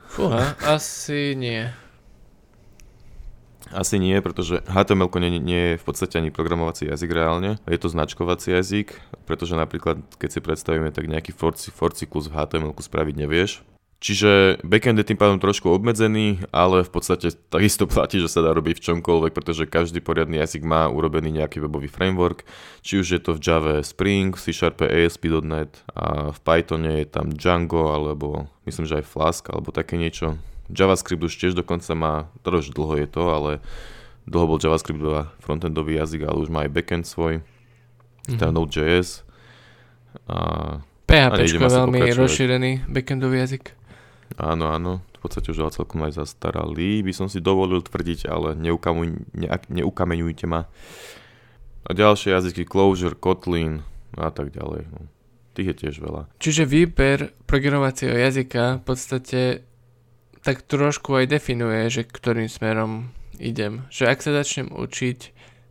Fúha, 0.07 0.55
asi 0.63 1.35
nie. 1.35 1.67
Asi 3.73 3.97
nie, 3.97 4.15
pretože 4.21 4.61
HTML 4.69 5.09
nie, 5.17 5.41
nie 5.41 5.61
je 5.73 5.81
v 5.81 5.83
podstate 5.83 6.21
ani 6.21 6.29
programovací 6.29 6.85
jazyk 6.87 7.09
reálne. 7.09 7.57
Je 7.65 7.81
to 7.81 7.89
značkovací 7.89 8.53
jazyk, 8.53 8.93
pretože 9.25 9.57
napríklad, 9.57 9.99
keď 10.21 10.29
si 10.29 10.39
predstavíme, 10.39 10.93
tak 10.93 11.09
nejaký 11.09 11.33
for, 11.33 11.57
for 11.57 11.91
cyklus 11.91 12.29
v 12.29 12.37
HTML 12.37 12.77
spraviť 12.77 13.15
nevieš. 13.17 13.65
Čiže 14.03 14.59
backend 14.67 14.99
je 14.99 15.07
tým 15.07 15.15
pádom 15.15 15.39
trošku 15.39 15.71
obmedzený, 15.71 16.43
ale 16.51 16.83
v 16.83 16.91
podstate 16.91 17.31
takisto 17.47 17.87
platí, 17.93 18.19
že 18.19 18.27
sa 18.27 18.43
dá 18.43 18.51
robiť 18.51 18.83
v 18.83 18.85
čomkoľvek, 18.91 19.31
pretože 19.31 19.63
každý 19.63 20.03
poriadny 20.03 20.43
jazyk 20.43 20.67
má 20.67 20.91
urobený 20.91 21.39
nejaký 21.39 21.63
webový 21.63 21.87
framework, 21.87 22.43
či 22.83 22.99
už 22.99 23.07
je 23.15 23.21
to 23.23 23.31
v 23.31 23.39
Java 23.39 23.79
Spring, 23.79 24.35
v 24.35 24.43
C 24.43 24.51
Sharp 24.51 24.83
ASP.NET 24.83 25.87
a 25.95 26.35
v 26.35 26.39
Pythone 26.43 26.99
je 26.99 27.07
tam 27.07 27.31
Django, 27.31 27.95
alebo 27.95 28.51
myslím, 28.67 28.83
že 28.83 28.99
aj 28.99 29.07
Flask, 29.07 29.47
alebo 29.47 29.71
také 29.71 29.95
niečo. 29.95 30.35
JavaScript 30.67 31.23
už 31.23 31.39
tiež 31.39 31.55
dokonca 31.55 31.95
má, 31.95 32.27
to 32.43 32.59
už 32.59 32.75
dlho 32.75 32.99
je 32.99 33.07
to, 33.07 33.23
ale 33.31 33.51
dlho 34.27 34.51
bol 34.51 34.59
JavaScript 34.59 34.99
frontendový 35.39 35.95
jazyk, 35.95 36.27
ale 36.27 36.43
už 36.43 36.51
má 36.51 36.67
aj 36.67 36.75
backend 36.75 37.07
svoj, 37.07 37.39
teda 38.27 38.51
Mhm. 38.51 38.55
Node.js. 38.55 39.23
A 40.27 40.37
PHP 41.07 41.35
A 41.35 41.43
je 41.43 41.59
veľmi 41.59 41.99
rozšírený 42.15 42.71
backendový 42.87 43.43
jazyk. 43.43 43.75
Áno, 44.37 44.73
áno, 44.73 45.05
v 45.13 45.19
podstate 45.21 45.53
už 45.53 45.73
celkom 45.73 46.03
aj 46.05 46.17
zastaralý, 46.17 47.05
by 47.05 47.13
som 47.13 47.27
si 47.29 47.43
dovolil 47.43 47.85
tvrdiť, 47.85 48.27
ale 48.27 48.57
neukamuj, 48.57 49.07
ne, 49.37 49.47
neukameňujte 49.49 50.45
ma. 50.49 50.65
A 51.83 51.89
ďalšie 51.91 52.31
jazyky, 52.31 52.63
Clojure, 52.63 53.19
Kotlin 53.19 53.83
a 54.15 54.31
tak 54.31 54.55
ďalej. 54.55 54.87
No. 54.89 55.09
Tých 55.53 55.69
je 55.69 55.75
tiež 55.85 55.95
veľa. 56.01 56.31
Čiže 56.41 56.65
výber 56.65 57.35
programovacieho 57.45 58.17
jazyka 58.17 58.81
v 58.81 58.83
podstate 58.83 59.41
tak 60.43 60.65
trošku 60.65 61.13
aj 61.13 61.29
definuje, 61.29 61.87
že 61.87 62.03
ktorým 62.03 62.49
smerom 62.49 63.13
idem. 63.37 63.87
Že 63.93 64.03
ak 64.11 64.19
sa 64.19 64.31
začnem 64.33 64.73
učiť 64.73 65.19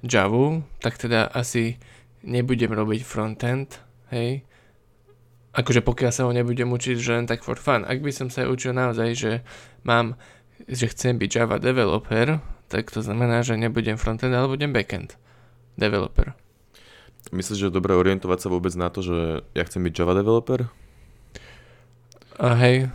Java, 0.07 0.65
tak 0.81 0.97
teda 1.03 1.29
asi 1.29 1.77
nebudem 2.23 2.73
robiť 2.73 3.01
frontend, 3.05 3.83
hej. 4.15 4.47
Akože 5.53 5.85
pokiaľ 5.85 6.13
sa 6.13 6.25
ho 6.25 6.33
nebudem 6.33 6.69
učiť, 6.73 6.97
že 6.97 7.13
len 7.13 7.27
tak 7.29 7.45
for 7.45 7.61
fun. 7.61 7.85
Ak 7.85 8.01
by 8.01 8.09
som 8.09 8.33
sa 8.33 8.49
učil 8.49 8.73
naozaj, 8.73 9.09
že 9.13 9.33
mám, 9.85 10.17
že 10.65 10.89
chcem 10.89 11.21
byť 11.21 11.31
Java 11.31 11.61
developer, 11.61 12.41
tak 12.73 12.89
to 12.89 13.05
znamená, 13.05 13.45
že 13.45 13.61
nebudem 13.61 14.01
frontend, 14.01 14.33
ale 14.33 14.49
budem 14.49 14.73
backend 14.73 15.21
developer. 15.77 16.33
Myslíš, 17.31 17.59
že 17.59 17.67
je 17.69 17.77
dobré 17.77 17.93
orientovať 17.93 18.39
sa 18.45 18.49
vôbec 18.49 18.73
na 18.75 18.89
to, 18.89 19.05
že 19.05 19.45
ja 19.53 19.63
chcem 19.69 19.85
byť 19.85 19.93
Java 19.93 20.17
developer? 20.17 20.73
A 22.41 22.57
hej, 22.57 22.89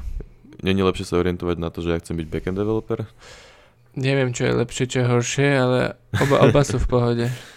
Není 0.58 0.82
lepšie 0.82 1.06
sa 1.06 1.22
orientovať 1.22 1.58
na 1.62 1.70
to, 1.70 1.86
že 1.86 1.94
ja 1.94 2.02
chcem 2.02 2.18
byť 2.18 2.28
backend 2.34 2.58
developer? 2.58 3.06
neviem, 3.98 4.30
čo 4.30 4.46
je 4.46 4.54
lepšie, 4.54 4.86
čo 4.86 4.98
je 5.02 5.10
horšie, 5.10 5.50
ale 5.58 5.80
oba, 6.22 6.46
oba 6.46 6.62
sú 6.62 6.78
v 6.78 6.88
pohode. 6.88 7.28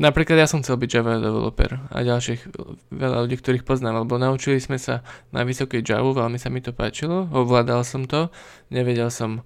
Napríklad 0.00 0.40
ja 0.40 0.48
som 0.48 0.64
chcel 0.64 0.80
byť 0.80 0.90
Java 0.96 1.20
developer 1.20 1.76
a 1.92 2.00
ďalších 2.00 2.56
veľa 2.88 3.28
ľudí, 3.28 3.36
ktorých 3.36 3.68
poznám, 3.68 4.08
lebo 4.08 4.16
naučili 4.16 4.56
sme 4.56 4.80
sa 4.80 5.04
na 5.28 5.44
vysokej 5.44 5.84
Java, 5.84 6.24
veľmi 6.24 6.40
sa 6.40 6.48
mi 6.48 6.64
to 6.64 6.72
páčilo, 6.72 7.28
ovládal 7.28 7.84
som 7.84 8.08
to, 8.08 8.32
nevedel 8.72 9.12
som 9.12 9.44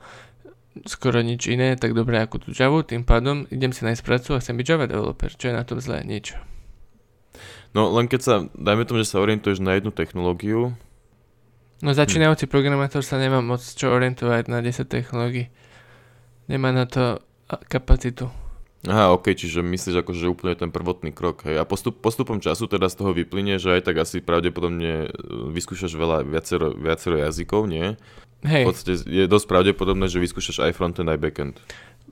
skoro 0.87 1.27
nič 1.27 1.51
iné, 1.51 1.75
tak 1.75 1.99
dobre 1.99 2.23
ako 2.23 2.39
tú 2.39 2.49
Java, 2.55 2.87
tým 2.87 3.03
pádom 3.03 3.51
idem 3.51 3.75
si 3.75 3.83
nájsť 3.83 4.07
prácu 4.07 4.39
a 4.39 4.39
chcem 4.39 4.55
byť 4.55 4.67
Java 4.71 4.87
developer, 4.87 5.31
čo 5.35 5.51
je 5.51 5.59
na 5.59 5.67
tom 5.67 5.83
zlé, 5.83 6.07
nič. 6.07 6.39
No 7.75 7.91
len 7.91 8.07
keď 8.07 8.21
sa, 8.23 8.35
dajme 8.55 8.87
tomu, 8.87 9.03
že 9.03 9.11
sa 9.11 9.19
orientuješ 9.19 9.59
na 9.59 9.75
jednu 9.75 9.91
technológiu, 9.91 10.79
No 11.83 11.93
začínajúci 11.93 12.49
programátor 12.49 13.05
sa 13.05 13.21
nemá 13.21 13.45
moc 13.45 13.61
čo 13.61 13.93
orientovať 13.93 14.49
na 14.49 14.65
10 14.65 14.89
technológií. 14.89 15.53
Nemá 16.49 16.73
na 16.73 16.89
to 16.89 17.21
kapacitu. 17.69 18.33
Aha, 18.85 19.11
ok, 19.11 19.33
čiže 19.33 19.61
myslíš 19.61 19.97
ako, 19.99 20.13
že 20.13 20.29
úplne 20.29 20.53
ten 20.53 20.69
prvotný 20.69 21.09
krok, 21.09 21.45
hej. 21.45 21.57
A 21.57 21.65
postup, 21.65 21.97
postupom 21.97 22.37
času 22.37 22.67
teda 22.67 22.85
z 22.87 22.97
toho 22.97 23.11
vyplynie, 23.11 23.57
že 23.57 23.73
aj 23.73 23.83
tak 23.83 23.97
asi 23.99 24.21
pravdepodobne 24.21 25.05
e, 25.05 25.09
vyskúšaš 25.49 25.89
veľa, 25.91 26.21
viacero, 26.23 26.69
viacero 26.71 27.17
jazykov, 27.17 27.65
nie? 27.65 27.97
V 28.41 28.47
Hej, 28.47 28.65
podstate 28.67 28.93
je 29.03 29.25
dosť 29.25 29.47
pravdepodobné, 29.47 30.05
že 30.05 30.21
vyskúšaš 30.21 30.61
aj 30.63 30.73
frontend, 30.73 31.09
aj 31.09 31.17
backend. 31.17 31.57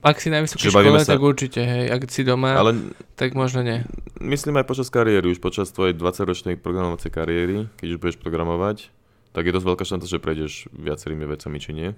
ak 0.01 0.17
si 0.17 0.27
na 0.27 0.41
vysokej 0.41 0.67
škole, 0.67 0.97
sa- 0.97 1.13
tak 1.13 1.21
určite, 1.21 1.61
hej. 1.61 1.87
Ak 1.87 2.09
si 2.09 2.25
doma, 2.25 2.57
Ale 2.57 2.73
tak 3.13 3.33
možno 3.33 3.61
nie. 3.61 3.85
myslím 4.17 4.57
aj 4.57 4.65
počas 4.65 4.89
kariéry, 4.89 5.29
už 5.29 5.37
počas 5.39 5.69
tvojej 5.69 5.93
20-ročnej 5.93 6.57
programovacej 6.57 7.07
kariéry, 7.07 7.69
keď 7.77 7.87
už 7.87 8.01
budeš 8.01 8.17
programovať, 8.17 8.89
tak 9.29 9.45
je 9.45 9.53
dosť 9.53 9.67
veľká 9.67 9.85
šanca, 9.85 10.05
že 10.05 10.17
prejdeš 10.17 10.53
viacerými 10.71 11.25
vecami, 11.27 11.57
či 11.57 11.71
nie? 11.71 11.89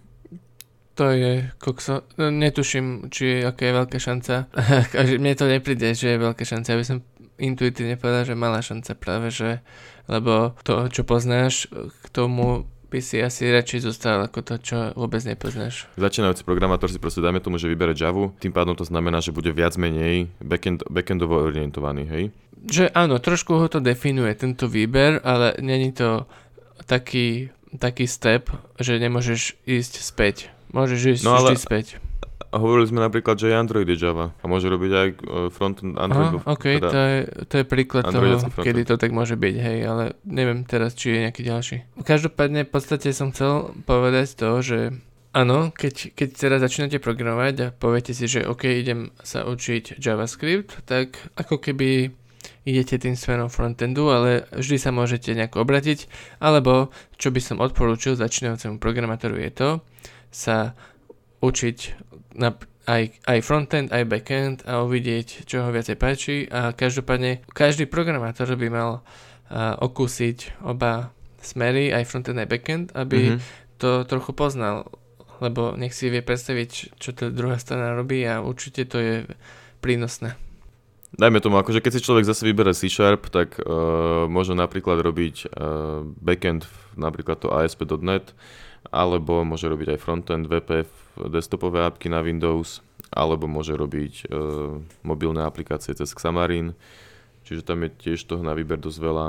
To 0.95 1.11
je 1.11 1.51
kokso. 1.59 2.07
No, 2.15 2.31
netuším, 2.31 3.11
či 3.11 3.43
aká 3.43 3.67
je 3.67 3.73
veľká 3.83 3.97
šanca. 3.99 4.47
Mne 5.21 5.33
to 5.35 5.45
nepríde, 5.51 5.91
že 5.91 6.15
je 6.15 6.23
veľká 6.23 6.47
šanca. 6.47 6.71
Ja 6.71 6.79
by 6.79 6.87
som 6.87 6.99
intuitívne 7.35 7.99
povedal, 7.99 8.23
že 8.23 8.39
malá 8.39 8.63
šanca 8.63 8.95
práve, 8.95 9.27
že 9.27 9.59
lebo 10.07 10.53
to, 10.63 10.87
čo 10.87 11.03
poznáš, 11.03 11.67
k 11.73 12.05
tomu 12.13 12.69
by 12.87 13.01
si 13.01 13.19
asi 13.19 13.49
radšej 13.49 13.91
zostal 13.91 14.23
ako 14.23 14.39
to, 14.45 14.55
čo 14.61 14.77
vôbec 14.95 15.19
nepoznáš. 15.25 15.89
Začínajúci 15.99 16.45
programátor 16.47 16.87
si 16.87 17.01
proste 17.01 17.19
dajme 17.19 17.43
tomu, 17.43 17.59
že 17.59 17.67
vybere 17.67 17.97
Java, 17.97 18.31
tým 18.39 18.53
pádom 18.53 18.77
to 18.77 18.87
znamená, 18.87 19.19
že 19.19 19.35
bude 19.35 19.51
viac 19.51 19.75
menej 19.75 20.31
backend, 20.39 20.85
backendovo 20.87 21.41
orientovaný, 21.43 22.07
hej? 22.07 22.23
Že 22.65 22.95
áno, 22.95 23.19
trošku 23.19 23.57
ho 23.57 23.67
to 23.67 23.83
definuje, 23.83 24.31
tento 24.37 24.71
výber, 24.71 25.19
ale 25.27 25.57
není 25.59 25.91
to 25.91 26.23
taký, 26.87 27.51
taký 27.75 28.07
step, 28.07 28.47
že 28.79 29.01
nemôžeš 29.01 29.59
ísť 29.67 29.93
späť. 29.99 30.54
Môžeš 30.71 31.19
ísť 31.19 31.23
No 31.23 31.37
ale- 31.37 31.57
späť. 31.57 31.97
A 32.49 32.55
hovorili 32.55 32.87
sme 32.87 33.03
napríklad, 33.03 33.35
že 33.35 33.51
aj 33.51 33.67
Android 33.67 33.83
je 33.83 33.99
Java 33.99 34.31
a 34.31 34.45
môže 34.47 34.71
robiť 34.71 34.91
aj 34.95 35.07
e, 35.11 35.15
frontend 35.51 35.99
Android. 35.99 36.39
Aha, 36.39 36.47
OK, 36.47 36.65
teda- 36.79 36.87
to 36.87 36.99
je, 36.99 37.17
to 37.45 37.55
je 37.59 37.65
príklad 37.67 38.03
toho, 38.07 38.23
kedy 38.55 38.81
to 38.87 38.95
tak 38.95 39.11
môže 39.11 39.35
byť, 39.35 39.55
hej, 39.59 39.77
ale 39.83 40.03
neviem 40.23 40.63
teraz, 40.63 40.95
či 40.95 41.11
je 41.11 41.19
nejaký 41.27 41.43
ďalší. 41.43 41.75
Každopádne 41.99 42.63
v 42.63 42.71
podstate 42.71 43.11
som 43.11 43.35
chcel 43.35 43.75
povedať 43.83 44.39
to, 44.39 44.55
že 44.63 44.79
áno, 45.35 45.75
keď, 45.75 46.15
keď 46.15 46.29
teraz 46.31 46.59
začínate 46.63 47.03
programovať 47.03 47.55
a 47.59 47.67
poviete 47.75 48.15
si, 48.15 48.23
že 48.23 48.47
OK, 48.47 48.63
idem 48.71 49.11
sa 49.19 49.43
učiť 49.43 49.99
JavaScript, 49.99 50.87
tak 50.87 51.19
ako 51.35 51.59
keby 51.59 52.15
idete 52.63 52.95
tým 52.95 53.19
smerom 53.19 53.51
frontendu, 53.51 54.07
ale 54.07 54.47
vždy 54.55 54.77
sa 54.79 54.95
môžete 54.95 55.35
nejako 55.35 55.67
obratiť, 55.67 56.07
alebo 56.39 56.87
čo 57.19 57.35
by 57.35 57.41
som 57.43 57.59
odporúčil 57.59 58.15
začínajúcemu 58.15 58.79
programátorovi 58.79 59.43
je 59.43 59.53
to, 59.53 59.69
sa 60.35 60.75
učiť 61.39 61.77
na, 62.35 62.51
aj, 62.83 63.23
aj 63.23 63.39
frontend, 63.39 63.95
aj 63.95 64.03
backend 64.03 64.57
a 64.67 64.83
uvidieť, 64.83 65.47
čo 65.47 65.63
ho 65.63 65.71
viacej 65.71 65.95
páči 65.95 66.43
a 66.51 66.75
každopádne 66.75 67.47
každý 67.55 67.87
programátor 67.87 68.51
by 68.59 68.67
mal 68.67 68.89
a, 69.47 69.79
okúsiť 69.79 70.59
oba 70.67 71.15
smery, 71.39 71.95
aj 71.95 72.03
frontend, 72.03 72.35
aj 72.41 72.49
backend, 72.51 72.85
aby 72.91 73.37
Mhm. 73.37 73.39
to 73.77 74.03
trochu 74.03 74.33
poznal, 74.33 74.91
lebo 75.39 75.77
nech 75.77 75.93
si 75.95 76.09
vie 76.11 76.19
predstaviť, 76.19 76.99
čo 76.99 77.15
tá 77.15 77.31
druhá 77.31 77.55
strana 77.55 77.95
robí 77.95 78.25
a 78.25 78.43
určite 78.43 78.83
to 78.89 78.97
je 78.99 79.15
prínosné. 79.79 80.35
Dajme 81.15 81.39
tomu, 81.39 81.55
akože 81.55 81.79
keď 81.79 81.91
si 81.95 82.03
človek 82.03 82.27
zase 82.27 82.43
vyberie 82.43 82.75
C 82.75 82.91
Sharp, 82.91 83.31
tak 83.31 83.55
uh, 83.63 84.27
môže 84.27 84.51
napríklad 84.51 84.99
robiť 84.99 85.47
uh, 85.47 86.03
backend, 86.19 86.67
napríklad 86.99 87.39
to 87.39 87.55
ASP.NET, 87.55 88.35
alebo 88.95 89.43
môže 89.43 89.67
robiť 89.67 89.95
aj 89.95 89.99
frontend, 89.99 90.47
VPF, 90.47 90.87
desktopové 91.27 91.83
appky 91.83 92.07
na 92.07 92.23
Windows, 92.23 92.79
alebo 93.11 93.43
môže 93.51 93.75
robiť 93.75 94.31
uh, 94.31 94.79
mobilné 95.03 95.43
aplikácie 95.43 95.91
cez 95.91 96.15
Xamarin, 96.15 96.71
čiže 97.43 97.67
tam 97.67 97.83
je 97.83 97.91
tiež 97.91 98.23
toho 98.23 98.39
na 98.39 98.55
výber 98.55 98.79
dosť 98.79 98.99
veľa. 99.03 99.25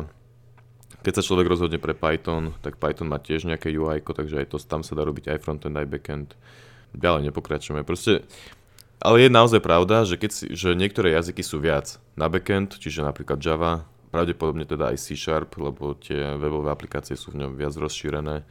Keď 1.03 1.13
sa 1.19 1.27
človek 1.27 1.51
rozhodne 1.51 1.83
pre 1.83 1.99
Python, 1.99 2.55
tak 2.63 2.79
Python 2.79 3.11
má 3.11 3.19
tiež 3.19 3.51
nejaké 3.51 3.75
UI, 3.75 3.99
takže 4.03 4.47
aj 4.47 4.55
to, 4.55 4.57
tam 4.63 4.87
sa 4.87 4.95
dá 4.95 5.03
robiť 5.03 5.35
aj 5.35 5.43
frontend, 5.43 5.75
aj 5.75 5.91
backend. 5.91 6.39
Ďalej 6.95 7.31
nepokračujeme. 7.31 7.83
Proste 7.83 8.23
Ale 9.03 9.27
je 9.27 9.29
naozaj 9.29 9.61
pravda, 9.61 10.07
že, 10.09 10.17
keď 10.17 10.57
že 10.57 10.73
niektoré 10.73 11.13
jazyky 11.13 11.43
sú 11.45 11.61
viac 11.61 11.99
na 12.15 12.31
backend, 12.31 12.79
čiže 12.81 13.05
napríklad 13.05 13.39
Java, 13.43 13.85
pravdepodobne 14.15 14.65
teda 14.65 14.95
aj 14.95 14.99
C 15.03 15.19
Sharp, 15.19 15.59
lebo 15.61 15.93
tie 15.99 16.39
webové 16.41 16.73
aplikácie 16.73 17.19
sú 17.19 17.37
v 17.37 17.45
ňom 17.45 17.53
viac 17.53 17.77
rozšírené. 17.77 18.47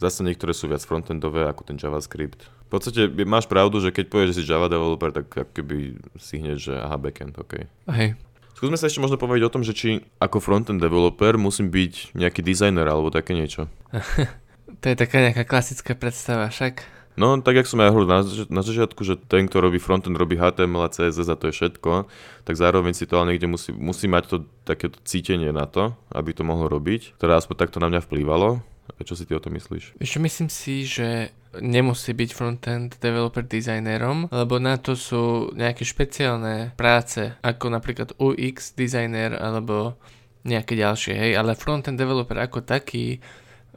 Zase 0.00 0.24
niektoré 0.24 0.56
sú 0.56 0.64
viac 0.64 0.80
frontendové 0.80 1.44
ako 1.44 1.68
ten 1.68 1.76
JavaScript. 1.76 2.48
V 2.66 2.68
podstate 2.72 3.12
máš 3.28 3.44
pravdu, 3.44 3.84
že 3.84 3.92
keď 3.92 4.08
povieš, 4.08 4.28
že 4.32 4.36
si 4.40 4.48
Java 4.48 4.72
developer, 4.72 5.12
tak 5.12 5.28
keby 5.52 6.00
si 6.16 6.40
hneď, 6.40 6.56
že 6.56 6.74
aha, 6.80 6.96
backend, 6.96 7.36
OK. 7.36 7.68
Hej. 7.92 8.16
Skúsme 8.56 8.80
sa 8.80 8.88
ešte 8.88 9.00
možno 9.00 9.20
povedať 9.20 9.44
o 9.44 9.52
tom, 9.52 9.60
že 9.60 9.76
či 9.76 10.04
ako 10.16 10.40
frontend 10.40 10.80
developer 10.80 11.36
musím 11.36 11.68
byť 11.68 12.16
nejaký 12.16 12.40
designer 12.40 12.88
alebo 12.88 13.12
také 13.12 13.36
niečo. 13.36 13.68
to 14.80 14.86
je 14.88 14.96
taká 14.96 15.20
nejaká 15.20 15.44
klasická 15.44 15.92
predstava 15.92 16.48
však. 16.48 16.80
No, 17.20 17.36
tak 17.44 17.60
jak 17.60 17.68
som 17.68 17.84
aj 17.84 17.92
hovoril 17.92 18.08
na, 18.08 18.24
na 18.48 18.62
začiatku, 18.64 19.04
že 19.04 19.20
ten, 19.20 19.44
kto 19.44 19.60
robí 19.60 19.76
frontend, 19.76 20.16
robí 20.16 20.40
HTML 20.40 20.88
a 20.88 20.92
CSS 20.92 21.28
a 21.28 21.36
to 21.36 21.52
je 21.52 21.56
všetko, 21.60 22.08
tak 22.48 22.54
zároveň 22.56 22.96
si 22.96 23.04
to 23.04 23.20
ale 23.20 23.36
niekde 23.36 23.50
musí, 23.50 23.76
musí 23.76 24.08
mať 24.08 24.24
to 24.24 24.36
takéto 24.64 24.96
cítenie 25.04 25.52
na 25.52 25.68
to, 25.68 25.92
aby 26.14 26.32
to 26.32 26.46
mohlo 26.46 26.70
robiť, 26.72 27.20
ktoré 27.20 27.36
aspoň 27.36 27.56
takto 27.60 27.76
na 27.82 27.92
mňa 27.92 28.00
vplyvalo. 28.08 28.64
Čo 28.98 29.14
si 29.14 29.24
ty 29.26 29.32
o 29.36 29.42
tom 29.42 29.54
myslíš? 29.54 30.00
Ešte 30.00 30.18
myslím 30.18 30.48
si, 30.50 30.84
že 30.86 31.30
nemusí 31.58 32.14
byť 32.14 32.30
frontend 32.30 32.88
developer 33.02 33.42
designerom, 33.42 34.30
lebo 34.30 34.62
na 34.62 34.78
to 34.78 34.94
sú 34.94 35.50
nejaké 35.54 35.82
špeciálne 35.82 36.74
práce, 36.78 37.34
ako 37.42 37.74
napríklad 37.74 38.14
UX 38.22 38.78
designer 38.78 39.34
alebo 39.34 39.98
nejaké 40.46 40.72
ďalšie, 40.72 41.12
hej, 41.12 41.32
ale 41.36 41.58
frontend 41.58 42.00
developer 42.00 42.38
ako 42.40 42.64
taký 42.64 43.20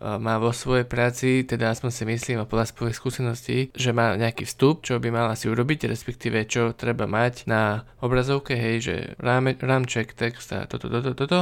má 0.04 0.36
vo 0.36 0.52
svojej 0.52 0.84
práci, 0.84 1.48
teda 1.48 1.72
aspoň 1.72 1.92
si 1.96 2.04
myslím 2.04 2.38
a 2.44 2.50
podľa 2.50 2.76
svojich 2.76 2.98
skúseností, 3.00 3.58
že 3.72 3.96
má 3.96 4.20
nejaký 4.20 4.44
vstup, 4.44 4.84
čo 4.84 5.00
by 5.00 5.10
mal 5.10 5.32
asi 5.32 5.48
urobiť, 5.48 5.88
respektíve 5.88 6.44
čo 6.44 6.76
treba 6.76 7.08
mať 7.08 7.48
na 7.48 7.88
obrazovke, 8.04 8.52
hej, 8.54 8.76
že 8.84 8.96
ráme, 9.24 9.56
rámček, 9.56 10.12
text 10.12 10.52
a 10.52 10.68
toto, 10.68 10.92
toto, 10.92 11.16
toto. 11.16 11.40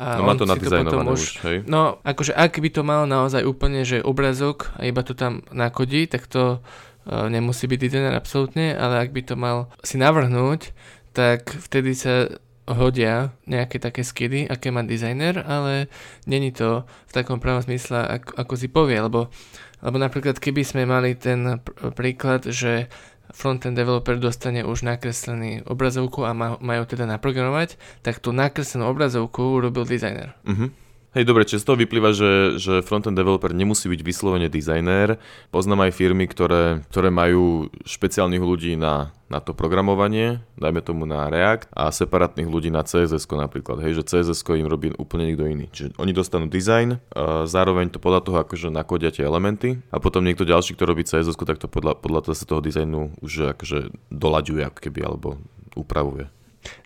A 0.00 0.16
no 0.16 0.24
má 0.24 0.34
to 0.40 0.48
nadizajnované 0.48 1.08
už, 1.12 1.24
hej? 1.44 1.56
No, 1.68 2.00
akože 2.00 2.32
ak 2.32 2.56
by 2.56 2.70
to 2.72 2.82
mal 2.82 3.04
naozaj 3.04 3.44
úplne, 3.44 3.84
že 3.84 4.00
obrazok 4.00 4.72
a 4.80 4.88
iba 4.88 5.04
to 5.04 5.12
tam 5.12 5.44
nakodí, 5.52 6.08
tak 6.08 6.24
to 6.32 6.64
uh, 6.64 7.28
nemusí 7.28 7.68
byť 7.68 7.78
dizajner 7.78 8.14
absolútne, 8.16 8.72
ale 8.72 9.04
ak 9.04 9.12
by 9.12 9.20
to 9.20 9.34
mal 9.36 9.68
si 9.84 10.00
navrhnúť, 10.00 10.72
tak 11.12 11.50
vtedy 11.50 11.92
sa 11.92 12.32
hodia 12.68 13.32
nejaké 13.48 13.80
také 13.80 14.04
skidy, 14.04 14.44
aké 14.44 14.68
má 14.68 14.84
dizajner, 14.84 15.40
ale 15.40 15.88
není 16.28 16.52
to 16.52 16.84
v 17.08 17.12
takom 17.12 17.40
pravom 17.40 17.64
smysle, 17.64 18.20
ako, 18.20 18.30
ako 18.36 18.54
si 18.54 18.68
povie, 18.68 19.00
lebo, 19.00 19.32
lebo 19.80 19.96
napríklad 19.96 20.36
keby 20.36 20.62
sme 20.64 20.84
mali 20.84 21.16
ten 21.16 21.64
pr- 21.64 21.92
príklad, 21.96 22.44
že 22.48 22.92
frontend 23.32 23.76
developer 23.76 24.16
dostane 24.16 24.64
už 24.64 24.84
nakreslený 24.84 25.64
obrazovku 25.68 26.24
a 26.24 26.32
majú 26.36 26.82
teda 26.88 27.04
naprogramovať, 27.04 27.76
tak 28.00 28.20
tú 28.24 28.32
nakreslenú 28.32 28.88
obrazovku 28.88 29.60
urobil 29.60 29.84
dizajner. 29.84 30.32
Uh-huh. 30.48 30.72
Hej, 31.16 31.24
dobre, 31.24 31.48
čiže 31.48 31.64
z 31.64 31.66
toho 31.72 31.80
vyplýva, 31.80 32.12
že, 32.12 32.60
že 32.60 32.84
frontend 32.84 33.16
developer 33.16 33.56
nemusí 33.56 33.88
byť 33.88 34.00
vyslovene 34.04 34.52
dizajner. 34.52 35.16
Poznám 35.48 35.88
aj 35.88 35.96
firmy, 35.96 36.28
ktoré, 36.28 36.84
ktoré 36.92 37.08
majú 37.08 37.72
špeciálnych 37.88 38.44
ľudí 38.44 38.76
na, 38.76 39.16
na 39.32 39.40
to 39.40 39.56
programovanie, 39.56 40.44
dajme 40.60 40.84
tomu 40.84 41.08
na 41.08 41.32
React, 41.32 41.72
a 41.72 41.88
separátnych 41.88 42.44
ľudí 42.44 42.68
na 42.68 42.84
CSS 42.84 43.24
napríklad. 43.24 43.80
Hej, 43.80 44.04
že 44.04 44.20
CSS 44.20 44.44
im 44.52 44.68
robí 44.68 44.92
úplne 45.00 45.32
niekto 45.32 45.48
iný. 45.48 45.72
Čiže 45.72 45.96
oni 45.96 46.12
dostanú 46.12 46.44
dizajn, 46.44 47.00
zároveň 47.48 47.88
to 47.88 48.04
podľa 48.04 48.28
toho 48.28 48.36
akože 48.44 48.68
nakodia 48.68 49.08
tie 49.08 49.24
elementy 49.24 49.80
a 49.88 49.96
potom 50.04 50.20
niekto 50.20 50.44
ďalší, 50.44 50.76
kto 50.76 50.84
robí 50.84 51.08
CSS, 51.08 51.40
tak 51.40 51.56
to 51.56 51.72
podľa, 51.72 51.96
podľa 52.04 52.36
toho 52.36 52.60
dizajnu 52.60 53.24
už 53.24 53.56
akože 53.56 53.96
doľaďuje 54.12 54.62
ako 54.68 54.78
keby, 54.84 55.00
alebo 55.08 55.40
upravuje. 55.72 56.28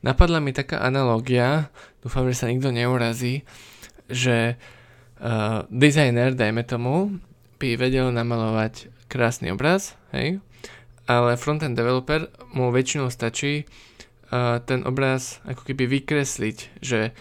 Napadla 0.07 0.39
mi 0.39 0.55
taká 0.55 0.79
analogia, 0.79 1.75
dúfam, 2.07 2.23
že 2.31 2.39
sa 2.39 2.47
nikto 2.47 2.71
neurazí, 2.71 3.43
že 4.13 4.61
uh, 5.19 5.65
dizajner, 5.73 6.37
dajme 6.37 6.63
tomu, 6.69 7.19
by 7.57 7.81
vedel 7.81 8.13
namalovať 8.13 8.93
krásny 9.09 9.51
obraz, 9.51 9.97
hej, 10.13 10.39
ale 11.09 11.41
frontend 11.41 11.75
developer 11.75 12.29
mu 12.53 12.69
väčšinou 12.69 13.09
stačí 13.09 13.65
uh, 13.65 14.61
ten 14.63 14.85
obraz 14.85 15.41
ako 15.49 15.65
keby 15.65 15.89
vykresliť, 16.01 16.85
že 16.85 17.17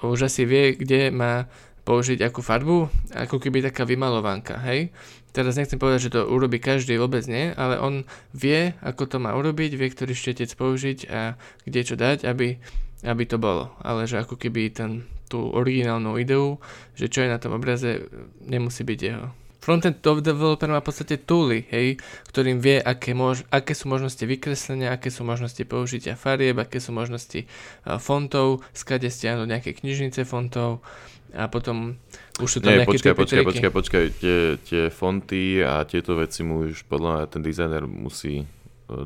už 0.00 0.32
asi 0.32 0.48
vie, 0.48 0.72
kde 0.72 1.12
má 1.12 1.44
použiť 1.84 2.24
akú 2.24 2.40
farbu, 2.40 2.88
ako 3.16 3.36
keby 3.40 3.66
taká 3.66 3.84
vymalovanka, 3.84 4.56
hej. 4.64 4.92
Teraz 5.30 5.54
nechcem 5.54 5.78
povedať, 5.78 6.10
že 6.10 6.14
to 6.18 6.26
urobí 6.26 6.58
každý, 6.58 6.98
vôbec 6.98 7.22
nie, 7.30 7.54
ale 7.54 7.78
on 7.78 8.02
vie, 8.34 8.74
ako 8.82 9.06
to 9.06 9.16
má 9.22 9.30
urobiť, 9.38 9.78
vie, 9.78 9.88
ktorý 9.90 10.10
štetec 10.10 10.50
použiť 10.58 10.98
a 11.06 11.38
kde 11.62 11.80
čo 11.86 11.94
dať, 11.94 12.26
aby, 12.26 12.58
aby 13.06 13.22
to 13.30 13.38
bolo. 13.38 13.70
Ale 13.78 14.10
že 14.10 14.18
ako 14.18 14.34
keby 14.34 14.74
ten 14.74 15.06
tú 15.30 15.54
originálnu 15.54 16.18
ideu, 16.18 16.58
že 16.98 17.06
čo 17.06 17.22
je 17.22 17.30
na 17.30 17.38
tom 17.38 17.54
obraze, 17.54 18.10
nemusí 18.42 18.82
byť 18.82 18.98
jeho. 18.98 19.30
Frontend 19.60 20.00
developer 20.00 20.72
má 20.72 20.80
v 20.80 20.88
podstate 20.88 21.20
tooly, 21.20 21.68
hej, 21.68 22.00
ktorým 22.32 22.64
vie, 22.64 22.80
aké, 22.80 23.12
mož- 23.12 23.44
aké 23.52 23.76
sú 23.76 23.92
možnosti 23.92 24.24
vykreslenia, 24.24 24.88
aké 24.88 25.12
sú 25.12 25.20
možnosti 25.20 25.60
použitia 25.68 26.16
farieb, 26.16 26.56
aké 26.56 26.80
sú 26.80 26.96
možnosti 26.96 27.44
uh, 27.44 28.00
fontov, 28.00 28.64
skade 28.72 29.12
stiahnuť 29.12 29.46
nejaké 29.46 29.70
knižnice 29.76 30.24
fontov 30.24 30.80
a 31.36 31.46
potom 31.52 32.00
už 32.40 32.48
sú 32.48 32.58
tam 32.64 32.72
Nie, 32.72 32.82
nejaké 32.82 32.98
počkaj, 32.98 33.14
počkaj, 33.14 33.44
počkaj, 33.44 33.70
počkaj, 33.70 34.04
tie, 34.16 34.38
tie 34.64 34.82
fonty 34.88 35.60
a 35.60 35.84
tieto 35.84 36.16
veci 36.16 36.40
mu 36.40 36.64
už 36.64 36.88
podľa 36.88 37.10
mňa 37.12 37.24
ten 37.28 37.42
dizajner 37.44 37.84
musí 37.84 38.48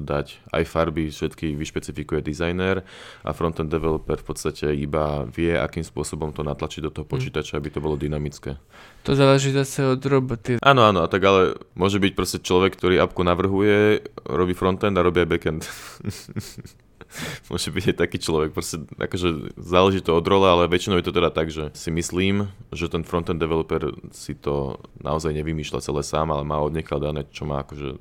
dať 0.01 0.40
aj 0.53 0.64
farby, 0.64 1.11
všetky 1.11 1.57
vyšpecifikuje 1.57 2.20
dizajner 2.25 2.85
a 3.25 3.31
frontend 3.33 3.70
developer 3.70 4.16
v 4.18 4.27
podstate 4.27 4.73
iba 4.75 5.27
vie, 5.29 5.55
akým 5.55 5.85
spôsobom 5.85 6.33
to 6.33 6.47
natlačiť 6.47 6.81
do 6.85 6.90
toho 6.90 7.07
hm. 7.07 7.12
počítača, 7.12 7.59
aby 7.59 7.68
to 7.73 7.83
bolo 7.83 7.99
dynamické. 7.99 8.57
To 9.05 9.12
záleží 9.12 9.53
zase 9.53 9.85
od 9.85 10.01
roboty. 10.05 10.57
Áno, 10.64 10.85
áno, 10.88 11.05
a 11.05 11.09
tak 11.09 11.20
ale 11.25 11.61
môže 11.77 12.01
byť 12.01 12.12
proste 12.16 12.38
človek, 12.40 12.77
ktorý 12.77 13.01
appku 13.05 13.20
navrhuje, 13.20 14.05
robí 14.29 14.57
frontend 14.57 14.97
a 14.97 15.05
robí 15.05 15.25
aj 15.25 15.29
backend. 15.29 15.62
môže 17.53 17.71
byť 17.71 17.85
aj 17.95 17.97
taký 17.97 18.19
človek. 18.21 18.51
Proste, 18.55 18.83
akože 18.97 19.57
záleží 19.59 20.01
to 20.03 20.17
od 20.17 20.27
role, 20.27 20.47
ale 20.47 20.71
väčšinou 20.71 20.99
je 20.99 21.07
to 21.07 21.15
teda 21.15 21.31
tak, 21.31 21.51
že 21.51 21.71
si 21.75 21.91
myslím, 21.95 22.51
že 22.75 22.91
ten 22.91 23.07
frontend 23.07 23.39
developer 23.39 23.95
si 24.11 24.35
to 24.35 24.81
naozaj 25.01 25.31
nevymýšľa 25.35 25.85
celé 25.85 26.03
sám, 26.03 26.35
ale 26.35 26.43
má 26.47 26.59
od 26.61 26.75
dané, 26.75 27.27
čo 27.31 27.47
má 27.47 27.63
akože 27.63 28.01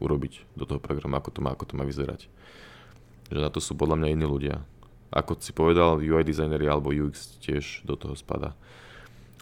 urobiť 0.00 0.56
do 0.58 0.64
toho 0.68 0.80
programu, 0.82 1.16
ako 1.18 1.30
to 1.30 1.40
má, 1.40 1.50
ako 1.54 1.64
to 1.68 1.74
má 1.78 1.84
vyzerať. 1.86 2.28
Že 3.32 3.40
na 3.40 3.50
to 3.50 3.60
sú 3.62 3.72
podľa 3.78 4.02
mňa 4.02 4.12
iní 4.12 4.26
ľudia. 4.28 4.56
Ako 5.12 5.36
si 5.40 5.52
povedal, 5.52 6.00
UI 6.00 6.24
designery 6.24 6.68
alebo 6.68 6.92
UX 6.92 7.36
tiež 7.40 7.84
do 7.84 7.96
toho 7.96 8.16
spada. 8.16 8.56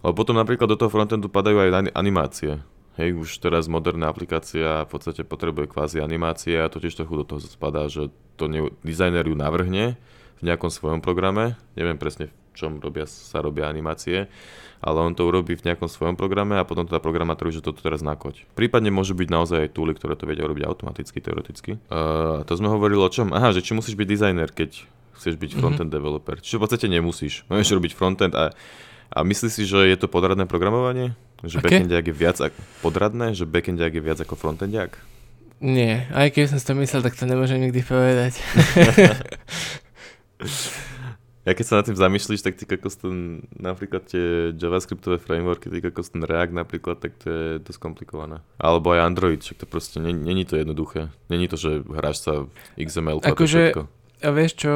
Ale 0.00 0.16
potom 0.16 0.32
napríklad 0.34 0.66
do 0.66 0.78
toho 0.80 0.90
frontendu 0.90 1.28
padajú 1.28 1.60
aj 1.60 1.92
animácie. 1.92 2.58
Hej, 2.98 3.14
už 3.14 3.30
teraz 3.38 3.70
moderná 3.70 4.10
aplikácia 4.10 4.82
v 4.82 4.90
podstate 4.90 5.22
potrebuje 5.22 5.70
kvázi 5.70 6.02
animácie 6.02 6.58
a 6.58 6.66
to 6.66 6.82
tiež 6.82 6.98
trochu 6.98 7.22
do 7.22 7.24
toho 7.24 7.40
spadá, 7.40 7.86
že 7.86 8.10
to 8.34 8.50
ne, 8.50 8.74
dizajner 8.82 9.30
ju 9.30 9.38
navrhne 9.38 9.94
v 10.40 10.42
nejakom 10.42 10.72
svojom 10.72 10.98
programe, 11.04 11.54
neviem 11.78 12.00
presne 12.00 12.34
v 12.50 12.54
čom 12.58 12.82
robia, 12.82 13.06
sa 13.06 13.38
robia 13.44 13.70
animácie, 13.70 14.26
ale 14.82 14.98
on 14.98 15.12
to 15.14 15.28
urobí 15.28 15.54
v 15.54 15.70
nejakom 15.70 15.86
svojom 15.86 16.16
programe 16.16 16.56
a 16.58 16.66
potom 16.66 16.88
teda 16.88 16.98
programátor 16.98 17.52
že 17.52 17.62
toto 17.62 17.84
teraz 17.84 18.02
nakoď. 18.02 18.48
Prípadne 18.56 18.90
môžu 18.90 19.14
byť 19.14 19.28
naozaj 19.28 19.58
aj 19.68 19.70
tooly, 19.76 19.92
ktoré 19.94 20.16
to 20.16 20.26
vedia 20.26 20.48
robiť 20.48 20.64
automaticky, 20.66 21.20
teoreticky. 21.20 21.76
Uh, 21.92 22.42
to 22.48 22.56
sme 22.56 22.72
hovorili 22.72 22.98
o 22.98 23.12
čom? 23.12 23.30
Aha, 23.30 23.54
že 23.54 23.62
či 23.62 23.76
musíš 23.76 23.94
byť 23.94 24.08
dizajner, 24.08 24.48
keď 24.50 24.82
chceš 25.20 25.36
byť 25.36 25.50
mhm. 25.52 25.58
frontend 25.60 25.88
mm-hmm. 25.92 26.00
developer. 26.00 26.36
Čiže 26.40 26.56
v 26.56 26.62
podstate 26.64 26.86
nemusíš. 26.88 27.44
Môžeš 27.52 27.76
robiť 27.76 27.92
frontend 27.92 28.32
a, 28.32 28.56
a 29.10 29.26
myslíš 29.26 29.52
si, 29.52 29.66
že 29.66 29.90
je 29.90 29.96
to 29.98 30.06
podradné 30.06 30.46
programovanie? 30.46 31.18
Že 31.42 31.58
okay. 31.58 31.66
backendiak 31.66 32.06
je 32.06 32.14
viac 32.14 32.38
ako 32.38 32.60
podradné, 32.84 33.34
že 33.34 33.48
backendiak 33.48 33.94
je 33.96 34.02
viac 34.02 34.18
ako 34.22 34.38
frontendiak? 34.38 35.02
Nie, 35.60 36.08
aj 36.16 36.32
keď 36.32 36.56
som 36.56 36.58
si 36.62 36.64
to 36.64 36.72
myslel, 36.78 37.04
tak 37.04 37.18
to 37.18 37.28
nemôžem 37.28 37.60
nikdy 37.60 37.84
povedať. 37.84 38.40
ja 41.48 41.52
keď 41.52 41.64
sa 41.68 41.76
nad 41.80 41.84
tým 41.84 42.00
zamýšľaš, 42.00 42.40
tak 42.40 42.56
ty 42.56 42.64
kokos 42.64 42.96
ten, 42.96 43.44
napríklad 43.60 44.08
tie 44.08 44.56
JavaScriptové 44.56 45.20
frameworky, 45.20 45.68
ty 45.68 45.84
kokos 45.84 46.16
ten 46.16 46.24
React 46.24 46.56
napríklad, 46.56 46.96
tak 47.02 47.12
to 47.20 47.28
je 47.28 47.46
dosť 47.60 47.76
komplikované. 47.76 48.40
Alebo 48.56 48.96
aj 48.96 49.04
Android, 49.04 49.44
však 49.44 49.60
to 49.60 49.66
proste 49.68 50.00
není 50.00 50.48
to 50.48 50.56
jednoduché. 50.56 51.12
Není 51.28 51.52
to, 51.52 51.60
že 51.60 51.84
hráš 51.92 52.24
sa 52.24 52.48
XML 52.80 53.20
a 53.20 53.36
akože, 53.36 53.76
a 54.20 54.28
vieš 54.32 54.52
čo, 54.60 54.72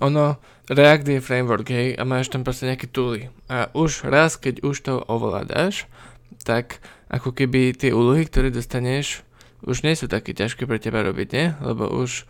ono, 0.00 0.38
React 0.64 1.06
je 1.08 1.20
framework, 1.20 1.68
hej, 1.68 1.92
a 1.96 2.02
máš 2.08 2.32
tam 2.32 2.40
proste 2.40 2.64
nejaké 2.64 2.88
tooly. 2.88 3.28
A 3.52 3.68
už 3.76 4.08
raz, 4.08 4.40
keď 4.40 4.64
už 4.64 4.76
to 4.80 4.94
ovládaš, 5.04 5.84
tak 6.44 6.80
ako 7.12 7.36
keby 7.36 7.76
tie 7.76 7.92
úlohy, 7.92 8.24
ktoré 8.24 8.48
dostaneš, 8.48 9.20
už 9.64 9.84
nie 9.84 9.96
sú 9.96 10.08
také 10.08 10.32
ťažké 10.32 10.64
pre 10.64 10.80
teba 10.80 11.04
robiť, 11.04 11.28
nie? 11.32 11.46
Lebo 11.60 11.88
už 11.88 12.24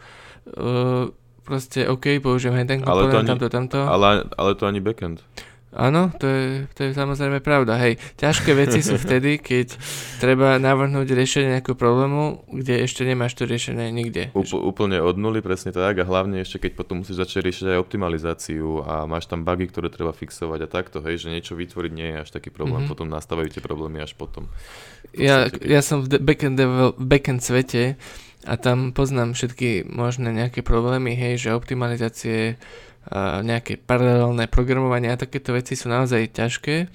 uh, 0.55 1.11
proste 1.47 1.87
OK, 1.87 2.19
použijem 2.19 2.59
aj 2.59 2.67
ten 2.67 2.81
komponent, 2.83 3.27
tamto, 3.27 3.49
tamto. 3.51 3.81
Ale, 3.87 4.27
ale 4.35 4.51
to 4.59 4.67
ani 4.67 4.83
backend. 4.83 5.23
Áno, 5.75 6.15
to 6.23 6.27
je, 6.31 6.71
to 6.71 6.87
je 6.87 6.91
samozrejme 6.95 7.43
pravda. 7.43 7.75
Hej, 7.83 7.99
ťažké 8.15 8.55
veci 8.55 8.79
sú 8.79 8.95
vtedy, 8.95 9.43
keď 9.43 9.75
treba 10.23 10.55
navrhnúť 10.63 11.11
riešenie 11.11 11.59
nejakého 11.59 11.75
problému, 11.75 12.47
kde 12.47 12.87
ešte 12.87 13.03
nemáš 13.03 13.35
to 13.35 13.43
riešenie 13.43 13.91
nikde. 13.91 14.31
Úpl, 14.39 14.55
úplne 14.63 15.03
od 15.03 15.19
nuly, 15.19 15.43
presne 15.43 15.75
tak. 15.75 15.99
A 15.99 16.07
hlavne 16.07 16.47
ešte, 16.47 16.63
keď 16.63 16.79
potom 16.79 17.03
musíš 17.03 17.19
začať 17.27 17.51
riešiť 17.51 17.65
aj 17.75 17.83
optimalizáciu 17.83 18.87
a 18.87 19.03
máš 19.11 19.27
tam 19.27 19.43
bugy, 19.43 19.67
ktoré 19.67 19.91
treba 19.91 20.15
fixovať 20.15 20.63
a 20.63 20.69
takto, 20.71 21.03
hej, 21.03 21.27
že 21.27 21.35
niečo 21.35 21.59
vytvoriť 21.59 21.93
nie 21.93 22.09
je 22.15 22.17
až 22.23 22.31
taký 22.31 22.55
problém. 22.55 22.87
Mm-hmm. 22.87 22.95
Potom 22.95 23.11
nastávajú 23.11 23.51
tie 23.51 23.59
problémy 23.59 23.99
až 23.99 24.15
potom. 24.15 24.47
Ja, 25.11 25.51
ja 25.59 25.83
som 25.83 26.07
v 26.07 26.23
backend, 26.23 26.59
v 26.63 26.95
backend 27.03 27.43
svete 27.43 27.99
a 28.47 28.55
tam 28.61 28.95
poznám 28.95 29.35
všetky 29.35 29.91
možné 29.91 30.31
nejaké 30.31 30.63
problémy, 30.63 31.19
hej, 31.19 31.49
že 31.49 31.57
optimalizácie 31.57 32.61
nejaké 33.45 33.77
paralelné 33.77 34.49
programovanie 34.49 35.13
a 35.13 35.21
takéto 35.21 35.53
veci 35.53 35.77
sú 35.77 35.93
naozaj 35.93 36.33
ťažké 36.33 36.89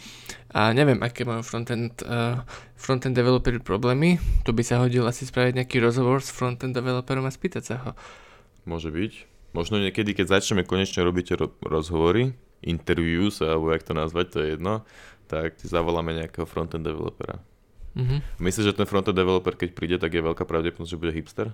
a 0.58 0.74
neviem, 0.74 0.98
aké 1.06 1.22
majú 1.22 1.46
frontend, 1.46 2.02
uh, 2.02 2.42
frontend 2.74 3.14
developery 3.14 3.62
problémy. 3.62 4.18
Tu 4.42 4.50
by 4.50 4.66
sa 4.66 4.82
hodil 4.82 5.06
asi 5.06 5.30
spraviť 5.30 5.62
nejaký 5.62 5.78
rozhovor 5.78 6.26
s 6.26 6.34
frontend 6.34 6.74
developerom 6.74 7.30
a 7.30 7.32
spýtať 7.32 7.64
sa 7.64 7.76
ho. 7.86 7.92
Môže 8.66 8.90
byť. 8.90 9.30
Možno 9.54 9.78
niekedy, 9.78 10.18
keď 10.18 10.42
začneme 10.42 10.66
konečne 10.66 11.06
robiť 11.06 11.28
ro- 11.38 11.54
rozhovory, 11.62 12.34
interviews, 12.66 13.42
alebo 13.46 13.70
jak 13.70 13.86
to 13.86 13.94
nazvať, 13.94 14.26
to 14.34 14.38
je 14.42 14.48
jedno, 14.58 14.86
tak 15.30 15.62
zavoláme 15.62 16.18
nejakého 16.18 16.50
frontend 16.50 16.82
developera. 16.82 17.38
Mm-hmm. 17.94 18.42
Myslíš, 18.42 18.74
že 18.74 18.78
ten 18.78 18.90
frontend 18.90 19.18
developer, 19.18 19.54
keď 19.54 19.70
príde, 19.78 19.98
tak 20.02 20.14
je 20.14 20.26
veľká 20.26 20.46
pravdepodobnosť, 20.46 20.92
že 20.94 21.02
bude 21.02 21.14
hipster? 21.14 21.48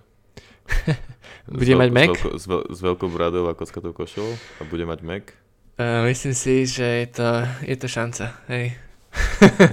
bude 1.60 1.74
mať 1.78 1.90
Mac? 1.94 2.10
S, 2.10 2.18
veľko, 2.18 2.30
s, 2.36 2.46
veľ, 2.50 2.62
s 2.74 2.80
veľkou 2.82 3.10
bradou 3.12 3.46
a 3.48 3.58
kockatou 3.58 3.94
košou 3.94 4.30
a 4.60 4.62
bude 4.66 4.86
mať 4.86 5.00
Mac? 5.06 5.26
Uh, 5.76 6.08
myslím 6.08 6.32
si, 6.32 6.64
že 6.64 6.88
je 7.04 7.08
to, 7.12 7.30
je 7.68 7.76
to 7.76 7.88
šanca, 7.92 8.32
hej. 8.48 8.80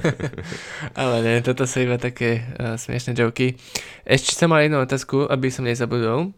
Ale 0.99 1.23
nie, 1.23 1.43
toto 1.43 1.67
sú 1.67 1.83
iba 1.83 1.99
také 1.99 2.43
uh, 2.59 2.75
smiešné 2.75 3.15
joky. 3.15 3.59
Ešte 4.03 4.35
som 4.35 4.51
mal 4.51 4.67
jednu 4.67 4.83
otázku, 4.83 5.27
aby 5.31 5.51
som 5.51 5.67
nezabudol, 5.67 6.35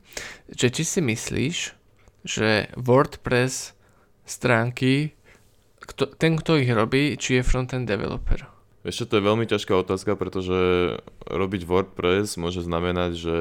že 0.53 0.69
či 0.69 0.85
si 0.85 1.01
myslíš, 1.01 1.57
že 2.25 2.69
WordPress 2.77 3.77
stránky, 4.25 5.13
kto, 5.85 6.09
ten, 6.17 6.41
kto 6.41 6.57
ich 6.57 6.73
robí, 6.73 7.17
či 7.21 7.41
je 7.41 7.43
frontend 7.45 7.85
developer? 7.85 8.54
Ešte 8.85 9.09
to 9.09 9.13
je 9.17 9.25
veľmi 9.25 9.49
ťažká 9.49 9.73
otázka, 9.81 10.13
pretože 10.13 10.57
robiť 11.25 11.65
WordPress 11.65 12.37
môže 12.37 12.61
znamenať, 12.61 13.13
že 13.17 13.37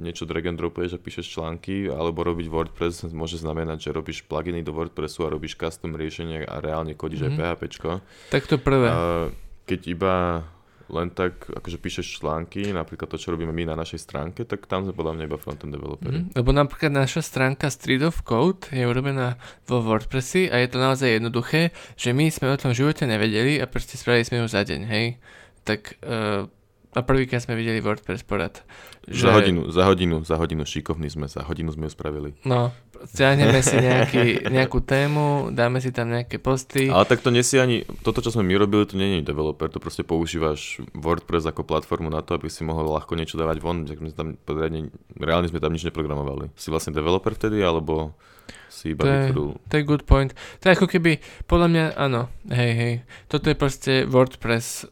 niečo 0.00 0.24
drag 0.24 0.48
and 0.48 0.56
dropuješ 0.56 0.96
a 0.96 1.02
píšeš 1.02 1.28
články, 1.28 1.92
alebo 1.92 2.24
robiť 2.24 2.48
WordPress 2.48 3.04
môže 3.12 3.36
znamenať, 3.36 3.84
že 3.84 3.90
robíš 3.92 4.24
pluginy 4.24 4.64
do 4.64 4.72
WordPressu 4.72 5.28
a 5.28 5.32
robíš 5.32 5.60
custom 5.60 5.92
riešenie 5.92 6.48
a 6.48 6.64
reálne 6.64 6.96
kodíš 6.96 7.28
mm-hmm. 7.28 7.36
aj 7.36 7.60
PHP. 7.60 7.84
Tak 8.32 8.48
to 8.48 8.56
prvé. 8.56 8.88
A 8.88 8.98
keď 9.68 9.80
iba 9.92 10.14
len 10.88 11.12
tak 11.12 11.48
akože 11.48 11.78
píšeš 11.78 12.20
články, 12.20 12.72
napríklad 12.72 13.08
to, 13.12 13.20
čo 13.20 13.36
robíme 13.36 13.52
my 13.52 13.68
na 13.68 13.76
našej 13.76 14.00
stránke, 14.00 14.48
tak 14.48 14.64
tam 14.64 14.88
sme 14.88 14.96
podľa 14.96 15.20
mňa 15.20 15.24
iba 15.28 15.38
frontend 15.38 15.72
developeri. 15.72 16.24
Mm, 16.24 16.32
lebo 16.32 16.50
napríklad 16.52 16.92
naša 16.92 17.20
stránka 17.20 17.68
Street 17.68 18.00
of 18.00 18.24
Code 18.24 18.72
je 18.72 18.84
urobená 18.88 19.36
vo 19.68 19.84
WordPressi 19.84 20.48
a 20.48 20.60
je 20.60 20.68
to 20.72 20.78
naozaj 20.80 21.20
jednoduché, 21.20 21.76
že 22.00 22.16
my 22.16 22.32
sme 22.32 22.52
o 22.52 22.60
tom 22.60 22.72
živote 22.72 23.04
nevedeli 23.04 23.60
a 23.60 23.68
proste 23.68 24.00
spravili 24.00 24.24
sme 24.24 24.40
ju 24.42 24.46
za 24.48 24.64
deň, 24.64 24.80
hej. 24.88 25.06
Tak 25.68 26.00
uh, 26.00 26.48
a 26.96 27.04
prvýkrát 27.04 27.44
sme 27.44 27.52
videli 27.52 27.84
WordPress 27.84 28.24
porad. 28.24 28.64
Že... 29.04 29.24
Za 29.24 29.32
hodinu, 29.36 29.60
za 29.68 29.82
hodinu, 29.84 30.16
za 30.24 30.36
hodinu, 30.40 30.62
šikovní 30.64 31.08
sme, 31.12 31.28
za 31.28 31.44
hodinu 31.44 31.72
sme 31.72 31.88
ju 31.88 31.92
spravili. 31.92 32.36
No, 32.48 32.72
stiahneme 33.04 33.60
si 33.60 33.76
nejaký, 33.76 34.48
nejakú 34.48 34.80
tému, 34.84 35.52
dáme 35.52 35.80
si 35.84 35.92
tam 35.92 36.12
nejaké 36.12 36.40
posty. 36.40 36.88
Ale 36.88 37.04
tak 37.04 37.20
to 37.20 37.28
nesie 37.28 37.60
ani, 37.60 37.84
toto 38.00 38.24
čo 38.24 38.32
sme 38.32 38.44
my 38.48 38.54
robili, 38.56 38.88
to 38.88 38.96
nie 38.96 39.20
je 39.20 39.28
developer, 39.28 39.68
to 39.68 39.80
proste 39.80 40.04
používaš 40.04 40.80
WordPress 40.96 41.48
ako 41.48 41.64
platformu 41.64 42.08
na 42.08 42.24
to, 42.24 42.36
aby 42.36 42.48
si 42.48 42.64
mohol 42.64 42.88
ľahko 42.96 43.16
niečo 43.16 43.36
dávať 43.36 43.58
von, 43.60 43.84
tak 43.84 44.00
sme 44.00 44.12
tam, 44.12 44.28
podriadne, 44.40 44.88
reálne 45.16 45.48
sme 45.48 45.60
tam 45.60 45.72
nič 45.72 45.84
neprogramovali. 45.88 46.52
Si 46.56 46.72
vlastne 46.72 46.96
developer 46.96 47.32
vtedy, 47.36 47.60
alebo 47.64 48.16
si 48.68 48.92
iba 48.92 49.04
to 49.04 49.08
je, 49.08 49.22
to 49.68 49.74
je 49.76 49.88
good 49.88 50.04
point. 50.04 50.36
To 50.60 50.68
je 50.68 50.76
ako 50.76 50.88
keby, 50.88 51.20
podľa 51.48 51.68
mňa, 51.68 51.84
áno, 51.96 52.28
hej, 52.52 52.72
hej, 52.76 52.94
toto 53.28 53.48
je 53.48 53.56
proste 53.56 53.92
WordPress 54.04 54.88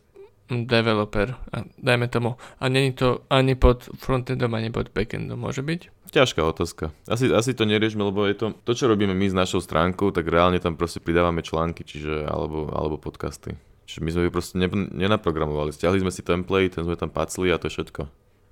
developer, 0.49 1.35
a 1.53 1.67
dajme 1.79 2.07
tomu. 2.09 2.39
A 2.63 2.71
není 2.71 2.93
to 2.95 3.27
ani 3.31 3.55
pod 3.59 3.87
frontendom, 3.99 4.55
ani 4.55 4.71
pod 4.71 4.95
backendom, 4.95 5.39
môže 5.39 5.63
byť? 5.63 6.11
Ťažká 6.15 6.41
otázka. 6.47 6.95
Asi, 7.11 7.27
asi 7.29 7.51
to 7.53 7.67
neriešme, 7.67 8.01
lebo 8.01 8.25
je 8.31 8.39
to, 8.39 8.47
to, 8.63 8.73
čo 8.79 8.87
robíme 8.87 9.13
my 9.13 9.27
s 9.27 9.35
našou 9.35 9.59
stránkou, 9.59 10.15
tak 10.15 10.31
reálne 10.31 10.63
tam 10.63 10.79
proste 10.79 11.03
pridávame 11.03 11.43
články, 11.43 11.83
čiže, 11.83 12.25
alebo, 12.31 12.71
alebo 12.71 12.97
podcasty. 12.97 13.59
Čiže 13.87 14.01
my 14.03 14.11
sme 14.15 14.23
ju 14.27 14.31
proste 14.31 14.55
ne, 14.59 14.67
nenaprogramovali. 14.71 15.75
Stiahli 15.75 16.03
sme 16.03 16.15
si 16.15 16.23
template, 16.23 16.79
ten 16.79 16.87
sme 16.87 16.99
tam 16.99 17.11
pacli 17.11 17.51
a 17.51 17.59
to 17.59 17.71
je 17.71 17.75
všetko. 17.79 18.03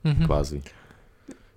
Mm-hmm. 0.06 0.26
Kvázi. 0.26 0.58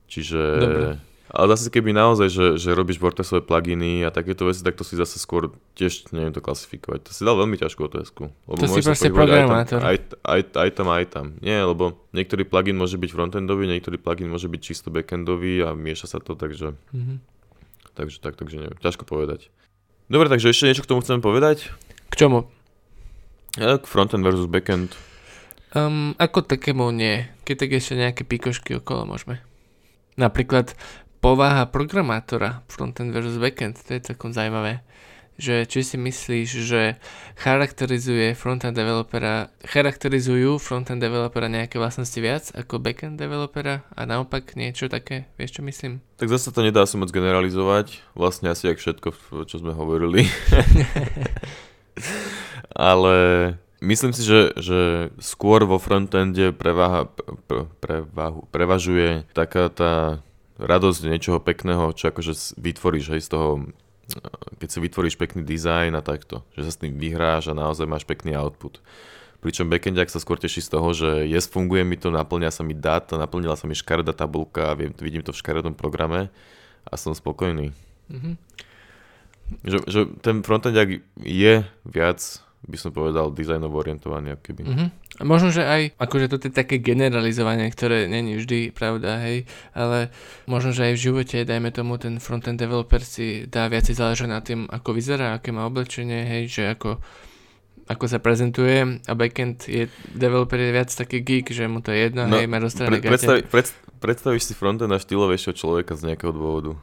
Čiže... 0.09 0.39
Dobre. 0.61 0.87
Ale 1.27 1.51
zase 1.51 1.67
keby 1.67 1.91
naozaj, 1.91 2.27
že, 2.31 2.45
že 2.55 2.71
robíš 2.71 3.03
WordPressové 3.03 3.43
pluginy 3.43 4.07
a 4.07 4.15
takéto 4.15 4.47
veci, 4.47 4.63
tak 4.63 4.79
to 4.79 4.87
si 4.87 4.95
zase 4.95 5.19
skôr 5.19 5.51
tiež 5.75 6.07
neviem 6.15 6.31
to 6.31 6.39
klasifikovať. 6.39 7.03
To 7.03 7.11
si 7.11 7.27
dal 7.27 7.35
veľmi 7.35 7.59
ťažkú 7.59 7.83
otázku. 7.83 8.31
Lebo 8.47 8.59
to 8.63 8.71
si 8.71 8.79
proste 8.79 9.11
programátor. 9.11 9.83
Aj, 9.83 9.99
aj, 9.99 9.99
aj, 10.23 10.41
aj 10.55 10.69
tam, 10.71 10.87
aj 10.87 11.05
tam. 11.11 11.25
Nie, 11.43 11.67
lebo 11.67 11.99
niektorý 12.15 12.47
plugin 12.47 12.79
môže 12.79 12.95
byť 12.95 13.11
frontendový, 13.11 13.67
niektorý 13.67 13.99
plugin 13.99 14.31
môže 14.31 14.47
byť 14.47 14.61
čisto 14.63 14.87
backendový 14.87 15.67
a 15.67 15.75
mieša 15.75 16.15
sa 16.15 16.19
to, 16.23 16.39
takže... 16.39 16.79
Mm-hmm. 16.95 17.17
Takže 17.97 18.17
tak, 18.23 18.37
takže 18.39 18.61
neviem, 18.61 18.79
ťažko 18.79 19.09
povedať. 19.09 19.49
Dobre, 20.07 20.31
takže 20.31 20.53
ešte 20.53 20.69
niečo 20.69 20.85
k 20.85 20.91
tomu 20.95 21.03
chcem 21.03 21.19
povedať? 21.19 21.67
K 22.07 22.15
čomu? 22.15 22.47
Ja, 23.59 23.81
k 23.81 23.89
frontend 23.89 24.23
versus 24.23 24.47
backend. 24.47 24.95
Um, 25.75 26.15
ako 26.21 26.45
takému 26.45 26.93
nie. 26.95 27.27
Keď 27.43 27.55
tak 27.57 27.71
ešte 27.75 27.99
nejaké 27.99 28.23
pikošky 28.23 28.79
okolo 28.79 29.03
môžeme. 29.09 29.41
Napríklad 30.15 30.77
povaha 31.27 31.67
programátora 31.67 32.63
frontend 32.71 33.11
versus 33.11 33.35
backend, 33.35 33.75
to 33.83 33.99
je 33.99 33.99
celkom 33.99 34.31
zaujímavé. 34.31 34.79
Že 35.35 35.67
či 35.67 35.79
si 35.83 35.99
myslíš, 35.99 36.49
že 36.63 36.95
charakterizuje 37.35 38.31
frontend 38.31 38.79
developera, 38.79 39.51
charakterizujú 39.67 40.55
frontend 40.55 41.03
developera 41.03 41.51
nejaké 41.51 41.83
vlastnosti 41.83 42.15
viac 42.15 42.47
ako 42.55 42.79
backend 42.79 43.19
developera 43.19 43.83
a 43.91 44.07
naopak 44.07 44.55
niečo 44.55 44.87
také, 44.87 45.27
vieš 45.35 45.59
čo 45.59 45.67
myslím? 45.67 45.99
Tak 46.15 46.31
zase 46.31 46.47
to 46.55 46.63
nedá 46.63 46.87
sa 46.87 46.95
moc 46.95 47.11
generalizovať, 47.11 48.07
vlastne 48.15 48.47
asi 48.47 48.71
jak 48.71 48.79
všetko, 48.79 49.11
čo 49.51 49.55
sme 49.59 49.75
hovorili. 49.75 50.31
Ale 52.71 53.15
myslím 53.83 54.15
si, 54.15 54.23
že, 54.23 54.55
že 54.55 55.11
skôr 55.19 55.67
vo 55.67 55.75
frontende 55.75 56.55
prevaha, 56.55 57.11
pre, 57.51 57.67
prevahu, 57.83 58.47
prevažuje 58.47 59.27
taká 59.35 59.67
tá 59.69 60.23
radosť 60.57 61.09
niečoho 61.09 61.39
pekného, 61.41 61.93
čo 61.93 62.09
akože 62.09 62.57
vytvoríš 62.57 63.17
aj 63.17 63.21
z 63.21 63.29
toho, 63.29 63.49
keď 64.57 64.69
si 64.69 64.79
vytvoríš 64.81 65.15
pekný 65.15 65.45
dizajn 65.45 65.93
a 65.97 66.01
takto, 66.01 66.41
že 66.57 66.65
sa 66.65 66.71
s 66.73 66.81
tým 66.81 66.97
vyhráš 66.97 67.49
a 67.51 67.57
naozaj 67.57 67.85
máš 67.85 68.03
pekný 68.03 68.33
output. 68.33 68.81
Pričom 69.37 69.69
backendiak 69.69 70.09
sa 70.09 70.17
skôr 70.17 70.41
teší 70.41 70.65
z 70.65 70.69
toho, 70.73 70.89
že 70.97 71.29
yes, 71.29 71.45
funguje 71.45 71.85
mi 71.85 71.93
to, 71.93 72.09
naplňa 72.09 72.49
sa 72.49 72.65
mi 72.65 72.73
dáta, 72.73 73.21
naplnila 73.21 73.53
sa 73.53 73.69
mi 73.69 73.77
škaredá 73.77 74.11
tabulka, 74.11 74.73
viem, 74.73 74.89
vidím 74.97 75.21
to 75.21 75.29
v 75.29 75.39
škaredom 75.39 75.77
programe 75.77 76.33
a 76.89 76.93
som 76.97 77.13
spokojný. 77.13 77.69
Mm-hmm. 78.09 78.33
Že, 79.61 79.77
že 79.87 79.99
ten 80.25 80.41
frontendiak 80.41 81.05
je 81.21 81.53
viac 81.85 82.19
by 82.67 82.77
som 82.77 82.91
povedal, 82.91 83.29
dizajnovo 83.29 83.77
orientovaný, 83.77 84.35
keby. 84.41 84.61
Mm-hmm. 84.65 84.89
Možno, 85.17 85.49
že 85.49 85.65
aj, 85.65 85.97
akože 85.97 86.29
to 86.29 86.37
je 86.37 86.53
také 86.53 86.77
generalizovanie, 86.77 87.73
ktoré 87.73 88.05
není 88.05 88.37
vždy 88.37 88.69
pravda, 88.69 89.17
hej, 89.25 89.49
ale 89.73 90.13
možno, 90.45 90.77
že 90.77 90.89
aj 90.89 90.93
v 90.93 91.03
živote, 91.09 91.37
dajme 91.41 91.73
tomu, 91.73 91.97
ten 91.97 92.21
frontend 92.21 92.61
developer 92.61 93.01
si 93.01 93.49
dá 93.49 93.65
viac 93.65 93.89
záležať 93.89 94.29
na 94.29 94.45
tým, 94.45 94.69
ako 94.69 94.93
vyzerá, 94.93 95.33
aké 95.33 95.49
má 95.49 95.65
oblečenie, 95.65 96.21
hej, 96.21 96.43
že 96.53 96.63
ako, 96.69 97.01
ako 97.89 98.05
sa 98.05 98.21
prezentuje 98.21 99.01
a 99.09 99.13
backend 99.17 99.65
je, 99.65 99.89
developer 100.13 100.61
je 100.61 100.69
viac 100.69 100.93
taký 100.93 101.25
geek, 101.25 101.49
že 101.49 101.65
mu 101.65 101.81
to 101.81 101.89
je 101.89 102.13
jedno, 102.13 102.29
no, 102.29 102.37
hej, 102.37 102.45
má 102.45 102.61
rozstrané 102.61 103.01
pre, 103.01 103.09
predstav, 103.09 103.41
pred, 103.49 103.65
predstavíš 103.97 104.43
si 104.45 104.53
frontend 104.53 104.93
a 104.93 105.01
štýlovejšieho 105.01 105.57
človeka 105.57 105.97
z 105.97 106.13
nejakého 106.13 106.29
dôvodu. 106.29 106.77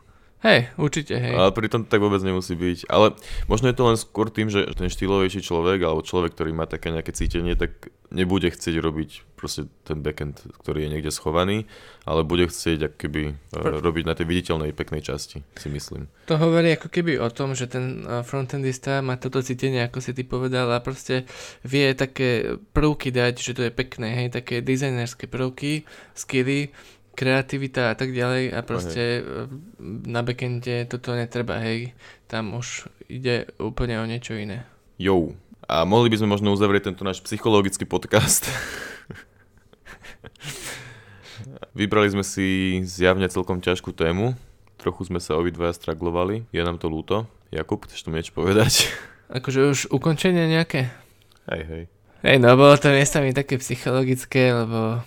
Hej, 0.44 0.68
určite, 0.76 1.16
hej. 1.16 1.32
Ale 1.32 1.56
pritom 1.56 1.88
to 1.88 1.88
tak 1.88 2.04
vôbec 2.04 2.20
nemusí 2.20 2.52
byť. 2.52 2.92
Ale 2.92 3.16
možno 3.48 3.72
je 3.72 3.76
to 3.80 3.88
len 3.88 3.96
skôr 3.96 4.28
tým, 4.28 4.52
že 4.52 4.68
ten 4.76 4.92
štýlovejší 4.92 5.40
človek 5.40 5.80
alebo 5.80 6.04
človek, 6.04 6.36
ktorý 6.36 6.52
má 6.52 6.68
také 6.68 6.92
nejaké 6.92 7.16
cítenie, 7.16 7.56
tak 7.56 7.88
nebude 8.12 8.52
chcieť 8.52 8.76
robiť 8.78 9.10
proste 9.34 9.66
ten 9.82 10.00
backend, 10.00 10.40
ktorý 10.62 10.86
je 10.86 10.92
niekde 10.92 11.10
schovaný, 11.12 11.66
ale 12.06 12.24
bude 12.24 12.46
chcieť 12.48 12.78
ak 12.88 12.94
keby 12.96 13.22
e, 13.28 13.32
Pr- 13.50 13.82
robiť 13.82 14.04
na 14.06 14.14
tej 14.16 14.24
viditeľnej 14.30 14.72
peknej 14.72 15.02
časti, 15.04 15.42
si 15.58 15.68
myslím. 15.68 16.08
To 16.30 16.38
hovorí 16.38 16.72
ako 16.78 16.88
keby 16.88 17.20
o 17.20 17.28
tom, 17.28 17.52
že 17.52 17.68
ten 17.68 18.06
e, 18.06 18.22
frontendista 18.24 19.04
má 19.04 19.20
toto 19.20 19.42
cítenie, 19.44 19.84
ako 19.84 20.00
si 20.00 20.16
ty 20.16 20.22
povedal, 20.24 20.70
a 20.72 20.80
proste 20.80 21.28
vie 21.66 21.92
také 21.92 22.56
prvky 22.72 23.12
dať, 23.12 23.34
že 23.42 23.52
to 23.52 23.62
je 23.68 23.72
pekné, 23.74 24.14
hej, 24.24 24.28
také 24.32 24.64
dizajnerské 24.64 25.28
prvky, 25.28 25.84
skilly, 26.16 26.72
kreativita 27.14 27.90
a 27.90 27.94
tak 27.94 28.10
ďalej 28.10 28.52
a 28.52 28.60
proste 28.66 29.22
okay. 29.22 29.48
na 30.10 30.20
backende 30.26 30.84
toto 30.90 31.14
netreba, 31.14 31.62
hej, 31.62 31.94
tam 32.26 32.58
už 32.58 32.90
ide 33.06 33.48
úplne 33.62 34.02
o 34.02 34.04
niečo 34.04 34.34
iné. 34.34 34.66
Jo. 34.98 35.32
A 35.64 35.88
mohli 35.88 36.12
by 36.12 36.20
sme 36.20 36.28
možno 36.34 36.52
uzavrieť 36.52 36.92
tento 36.92 37.06
náš 37.08 37.24
psychologický 37.24 37.88
podcast. 37.88 38.44
Vybrali 41.78 42.12
sme 42.12 42.20
si 42.26 42.78
zjavne 42.84 43.24
celkom 43.32 43.64
ťažkú 43.64 43.96
tému. 43.96 44.36
Trochu 44.76 45.08
sme 45.08 45.22
sa 45.22 45.40
obidvaja 45.40 45.72
straglovali. 45.72 46.44
Je 46.52 46.60
nám 46.60 46.76
to 46.76 46.92
ľúto. 46.92 47.24
Jakub, 47.48 47.80
chceš 47.88 48.04
to 48.04 48.12
niečo 48.12 48.36
povedať? 48.36 48.92
Akože 49.32 49.60
už 49.72 49.78
ukončenie 49.88 50.50
nejaké? 50.52 50.92
Hej, 51.48 51.62
hej. 51.64 51.82
Hej, 52.24 52.36
no 52.40 52.56
bolo 52.56 52.76
to 52.76 52.92
miestami 52.92 53.36
také 53.36 53.60
psychologické, 53.60 54.52
lebo 54.52 55.00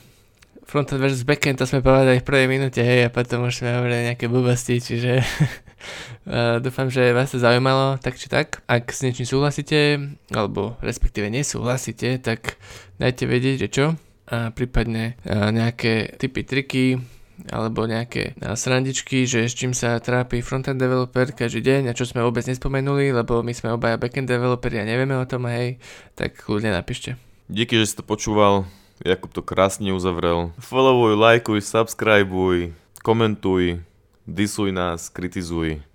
frontend 0.68 1.00
versus 1.00 1.24
backend, 1.24 1.58
to 1.58 1.66
sme 1.66 1.80
povedali 1.80 2.20
v 2.20 2.28
prvej 2.28 2.48
minúte, 2.52 2.84
hej, 2.84 3.08
a 3.08 3.10
potom 3.10 3.48
už 3.48 3.64
sme 3.64 3.72
hovorili 3.72 4.12
nejaké 4.12 4.28
blbosti, 4.28 4.84
čiže 4.84 5.20
uh, 5.24 6.60
dúfam, 6.60 6.92
že 6.92 7.16
vás 7.16 7.32
to 7.32 7.40
zaujímalo, 7.40 7.96
tak 8.04 8.20
či 8.20 8.28
tak. 8.28 8.62
Ak 8.68 8.92
s 8.92 9.02
niečím 9.08 9.24
súhlasíte, 9.24 9.96
alebo 10.36 10.76
respektíve 10.84 11.32
nesúhlasíte, 11.32 12.20
tak 12.20 12.60
dajte 13.00 13.24
vedieť, 13.24 13.56
že 13.64 13.70
čo 13.72 13.86
a 14.28 14.52
prípadne 14.52 15.16
nejaké 15.26 16.20
typy, 16.20 16.44
triky 16.44 17.00
alebo 17.48 17.88
nejaké 17.88 18.36
srandičky, 18.58 19.24
že 19.24 19.48
s 19.48 19.56
čím 19.56 19.72
sa 19.72 20.02
trápi 20.04 20.44
frontend 20.44 20.82
developer 20.82 21.32
každý 21.32 21.64
deň 21.64 21.82
a 21.94 21.96
čo 21.96 22.04
sme 22.04 22.26
vôbec 22.26 22.44
nespomenuli, 22.44 23.14
lebo 23.16 23.40
my 23.40 23.54
sme 23.56 23.78
obaja 23.78 23.96
backend 23.96 24.28
developeri 24.28 24.84
a 24.84 24.90
nevieme 24.90 25.16
o 25.16 25.30
tom, 25.30 25.48
hej, 25.48 25.80
tak 26.18 26.36
kľudne 26.44 26.76
napíšte. 26.76 27.16
Díky, 27.48 27.80
že 27.80 27.88
si 27.88 27.96
to 27.96 28.04
počúval. 28.04 28.68
Jakub 29.06 29.30
to 29.30 29.46
krásne 29.46 29.94
uzavrel. 29.94 30.50
Followuj, 30.58 31.14
lajkuj, 31.14 31.62
subscribeuj, 31.62 32.74
komentuj, 33.06 33.82
disuj 34.26 34.74
nás, 34.74 35.14
kritizuj 35.14 35.86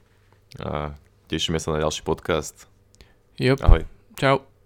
a 0.63 0.95
tešíme 1.27 1.59
sa 1.59 1.75
na 1.75 1.83
ďalší 1.83 2.07
podcast. 2.07 2.71
Jop. 3.41 3.59
Ahoj. 3.65 3.89
Čau. 4.15 4.52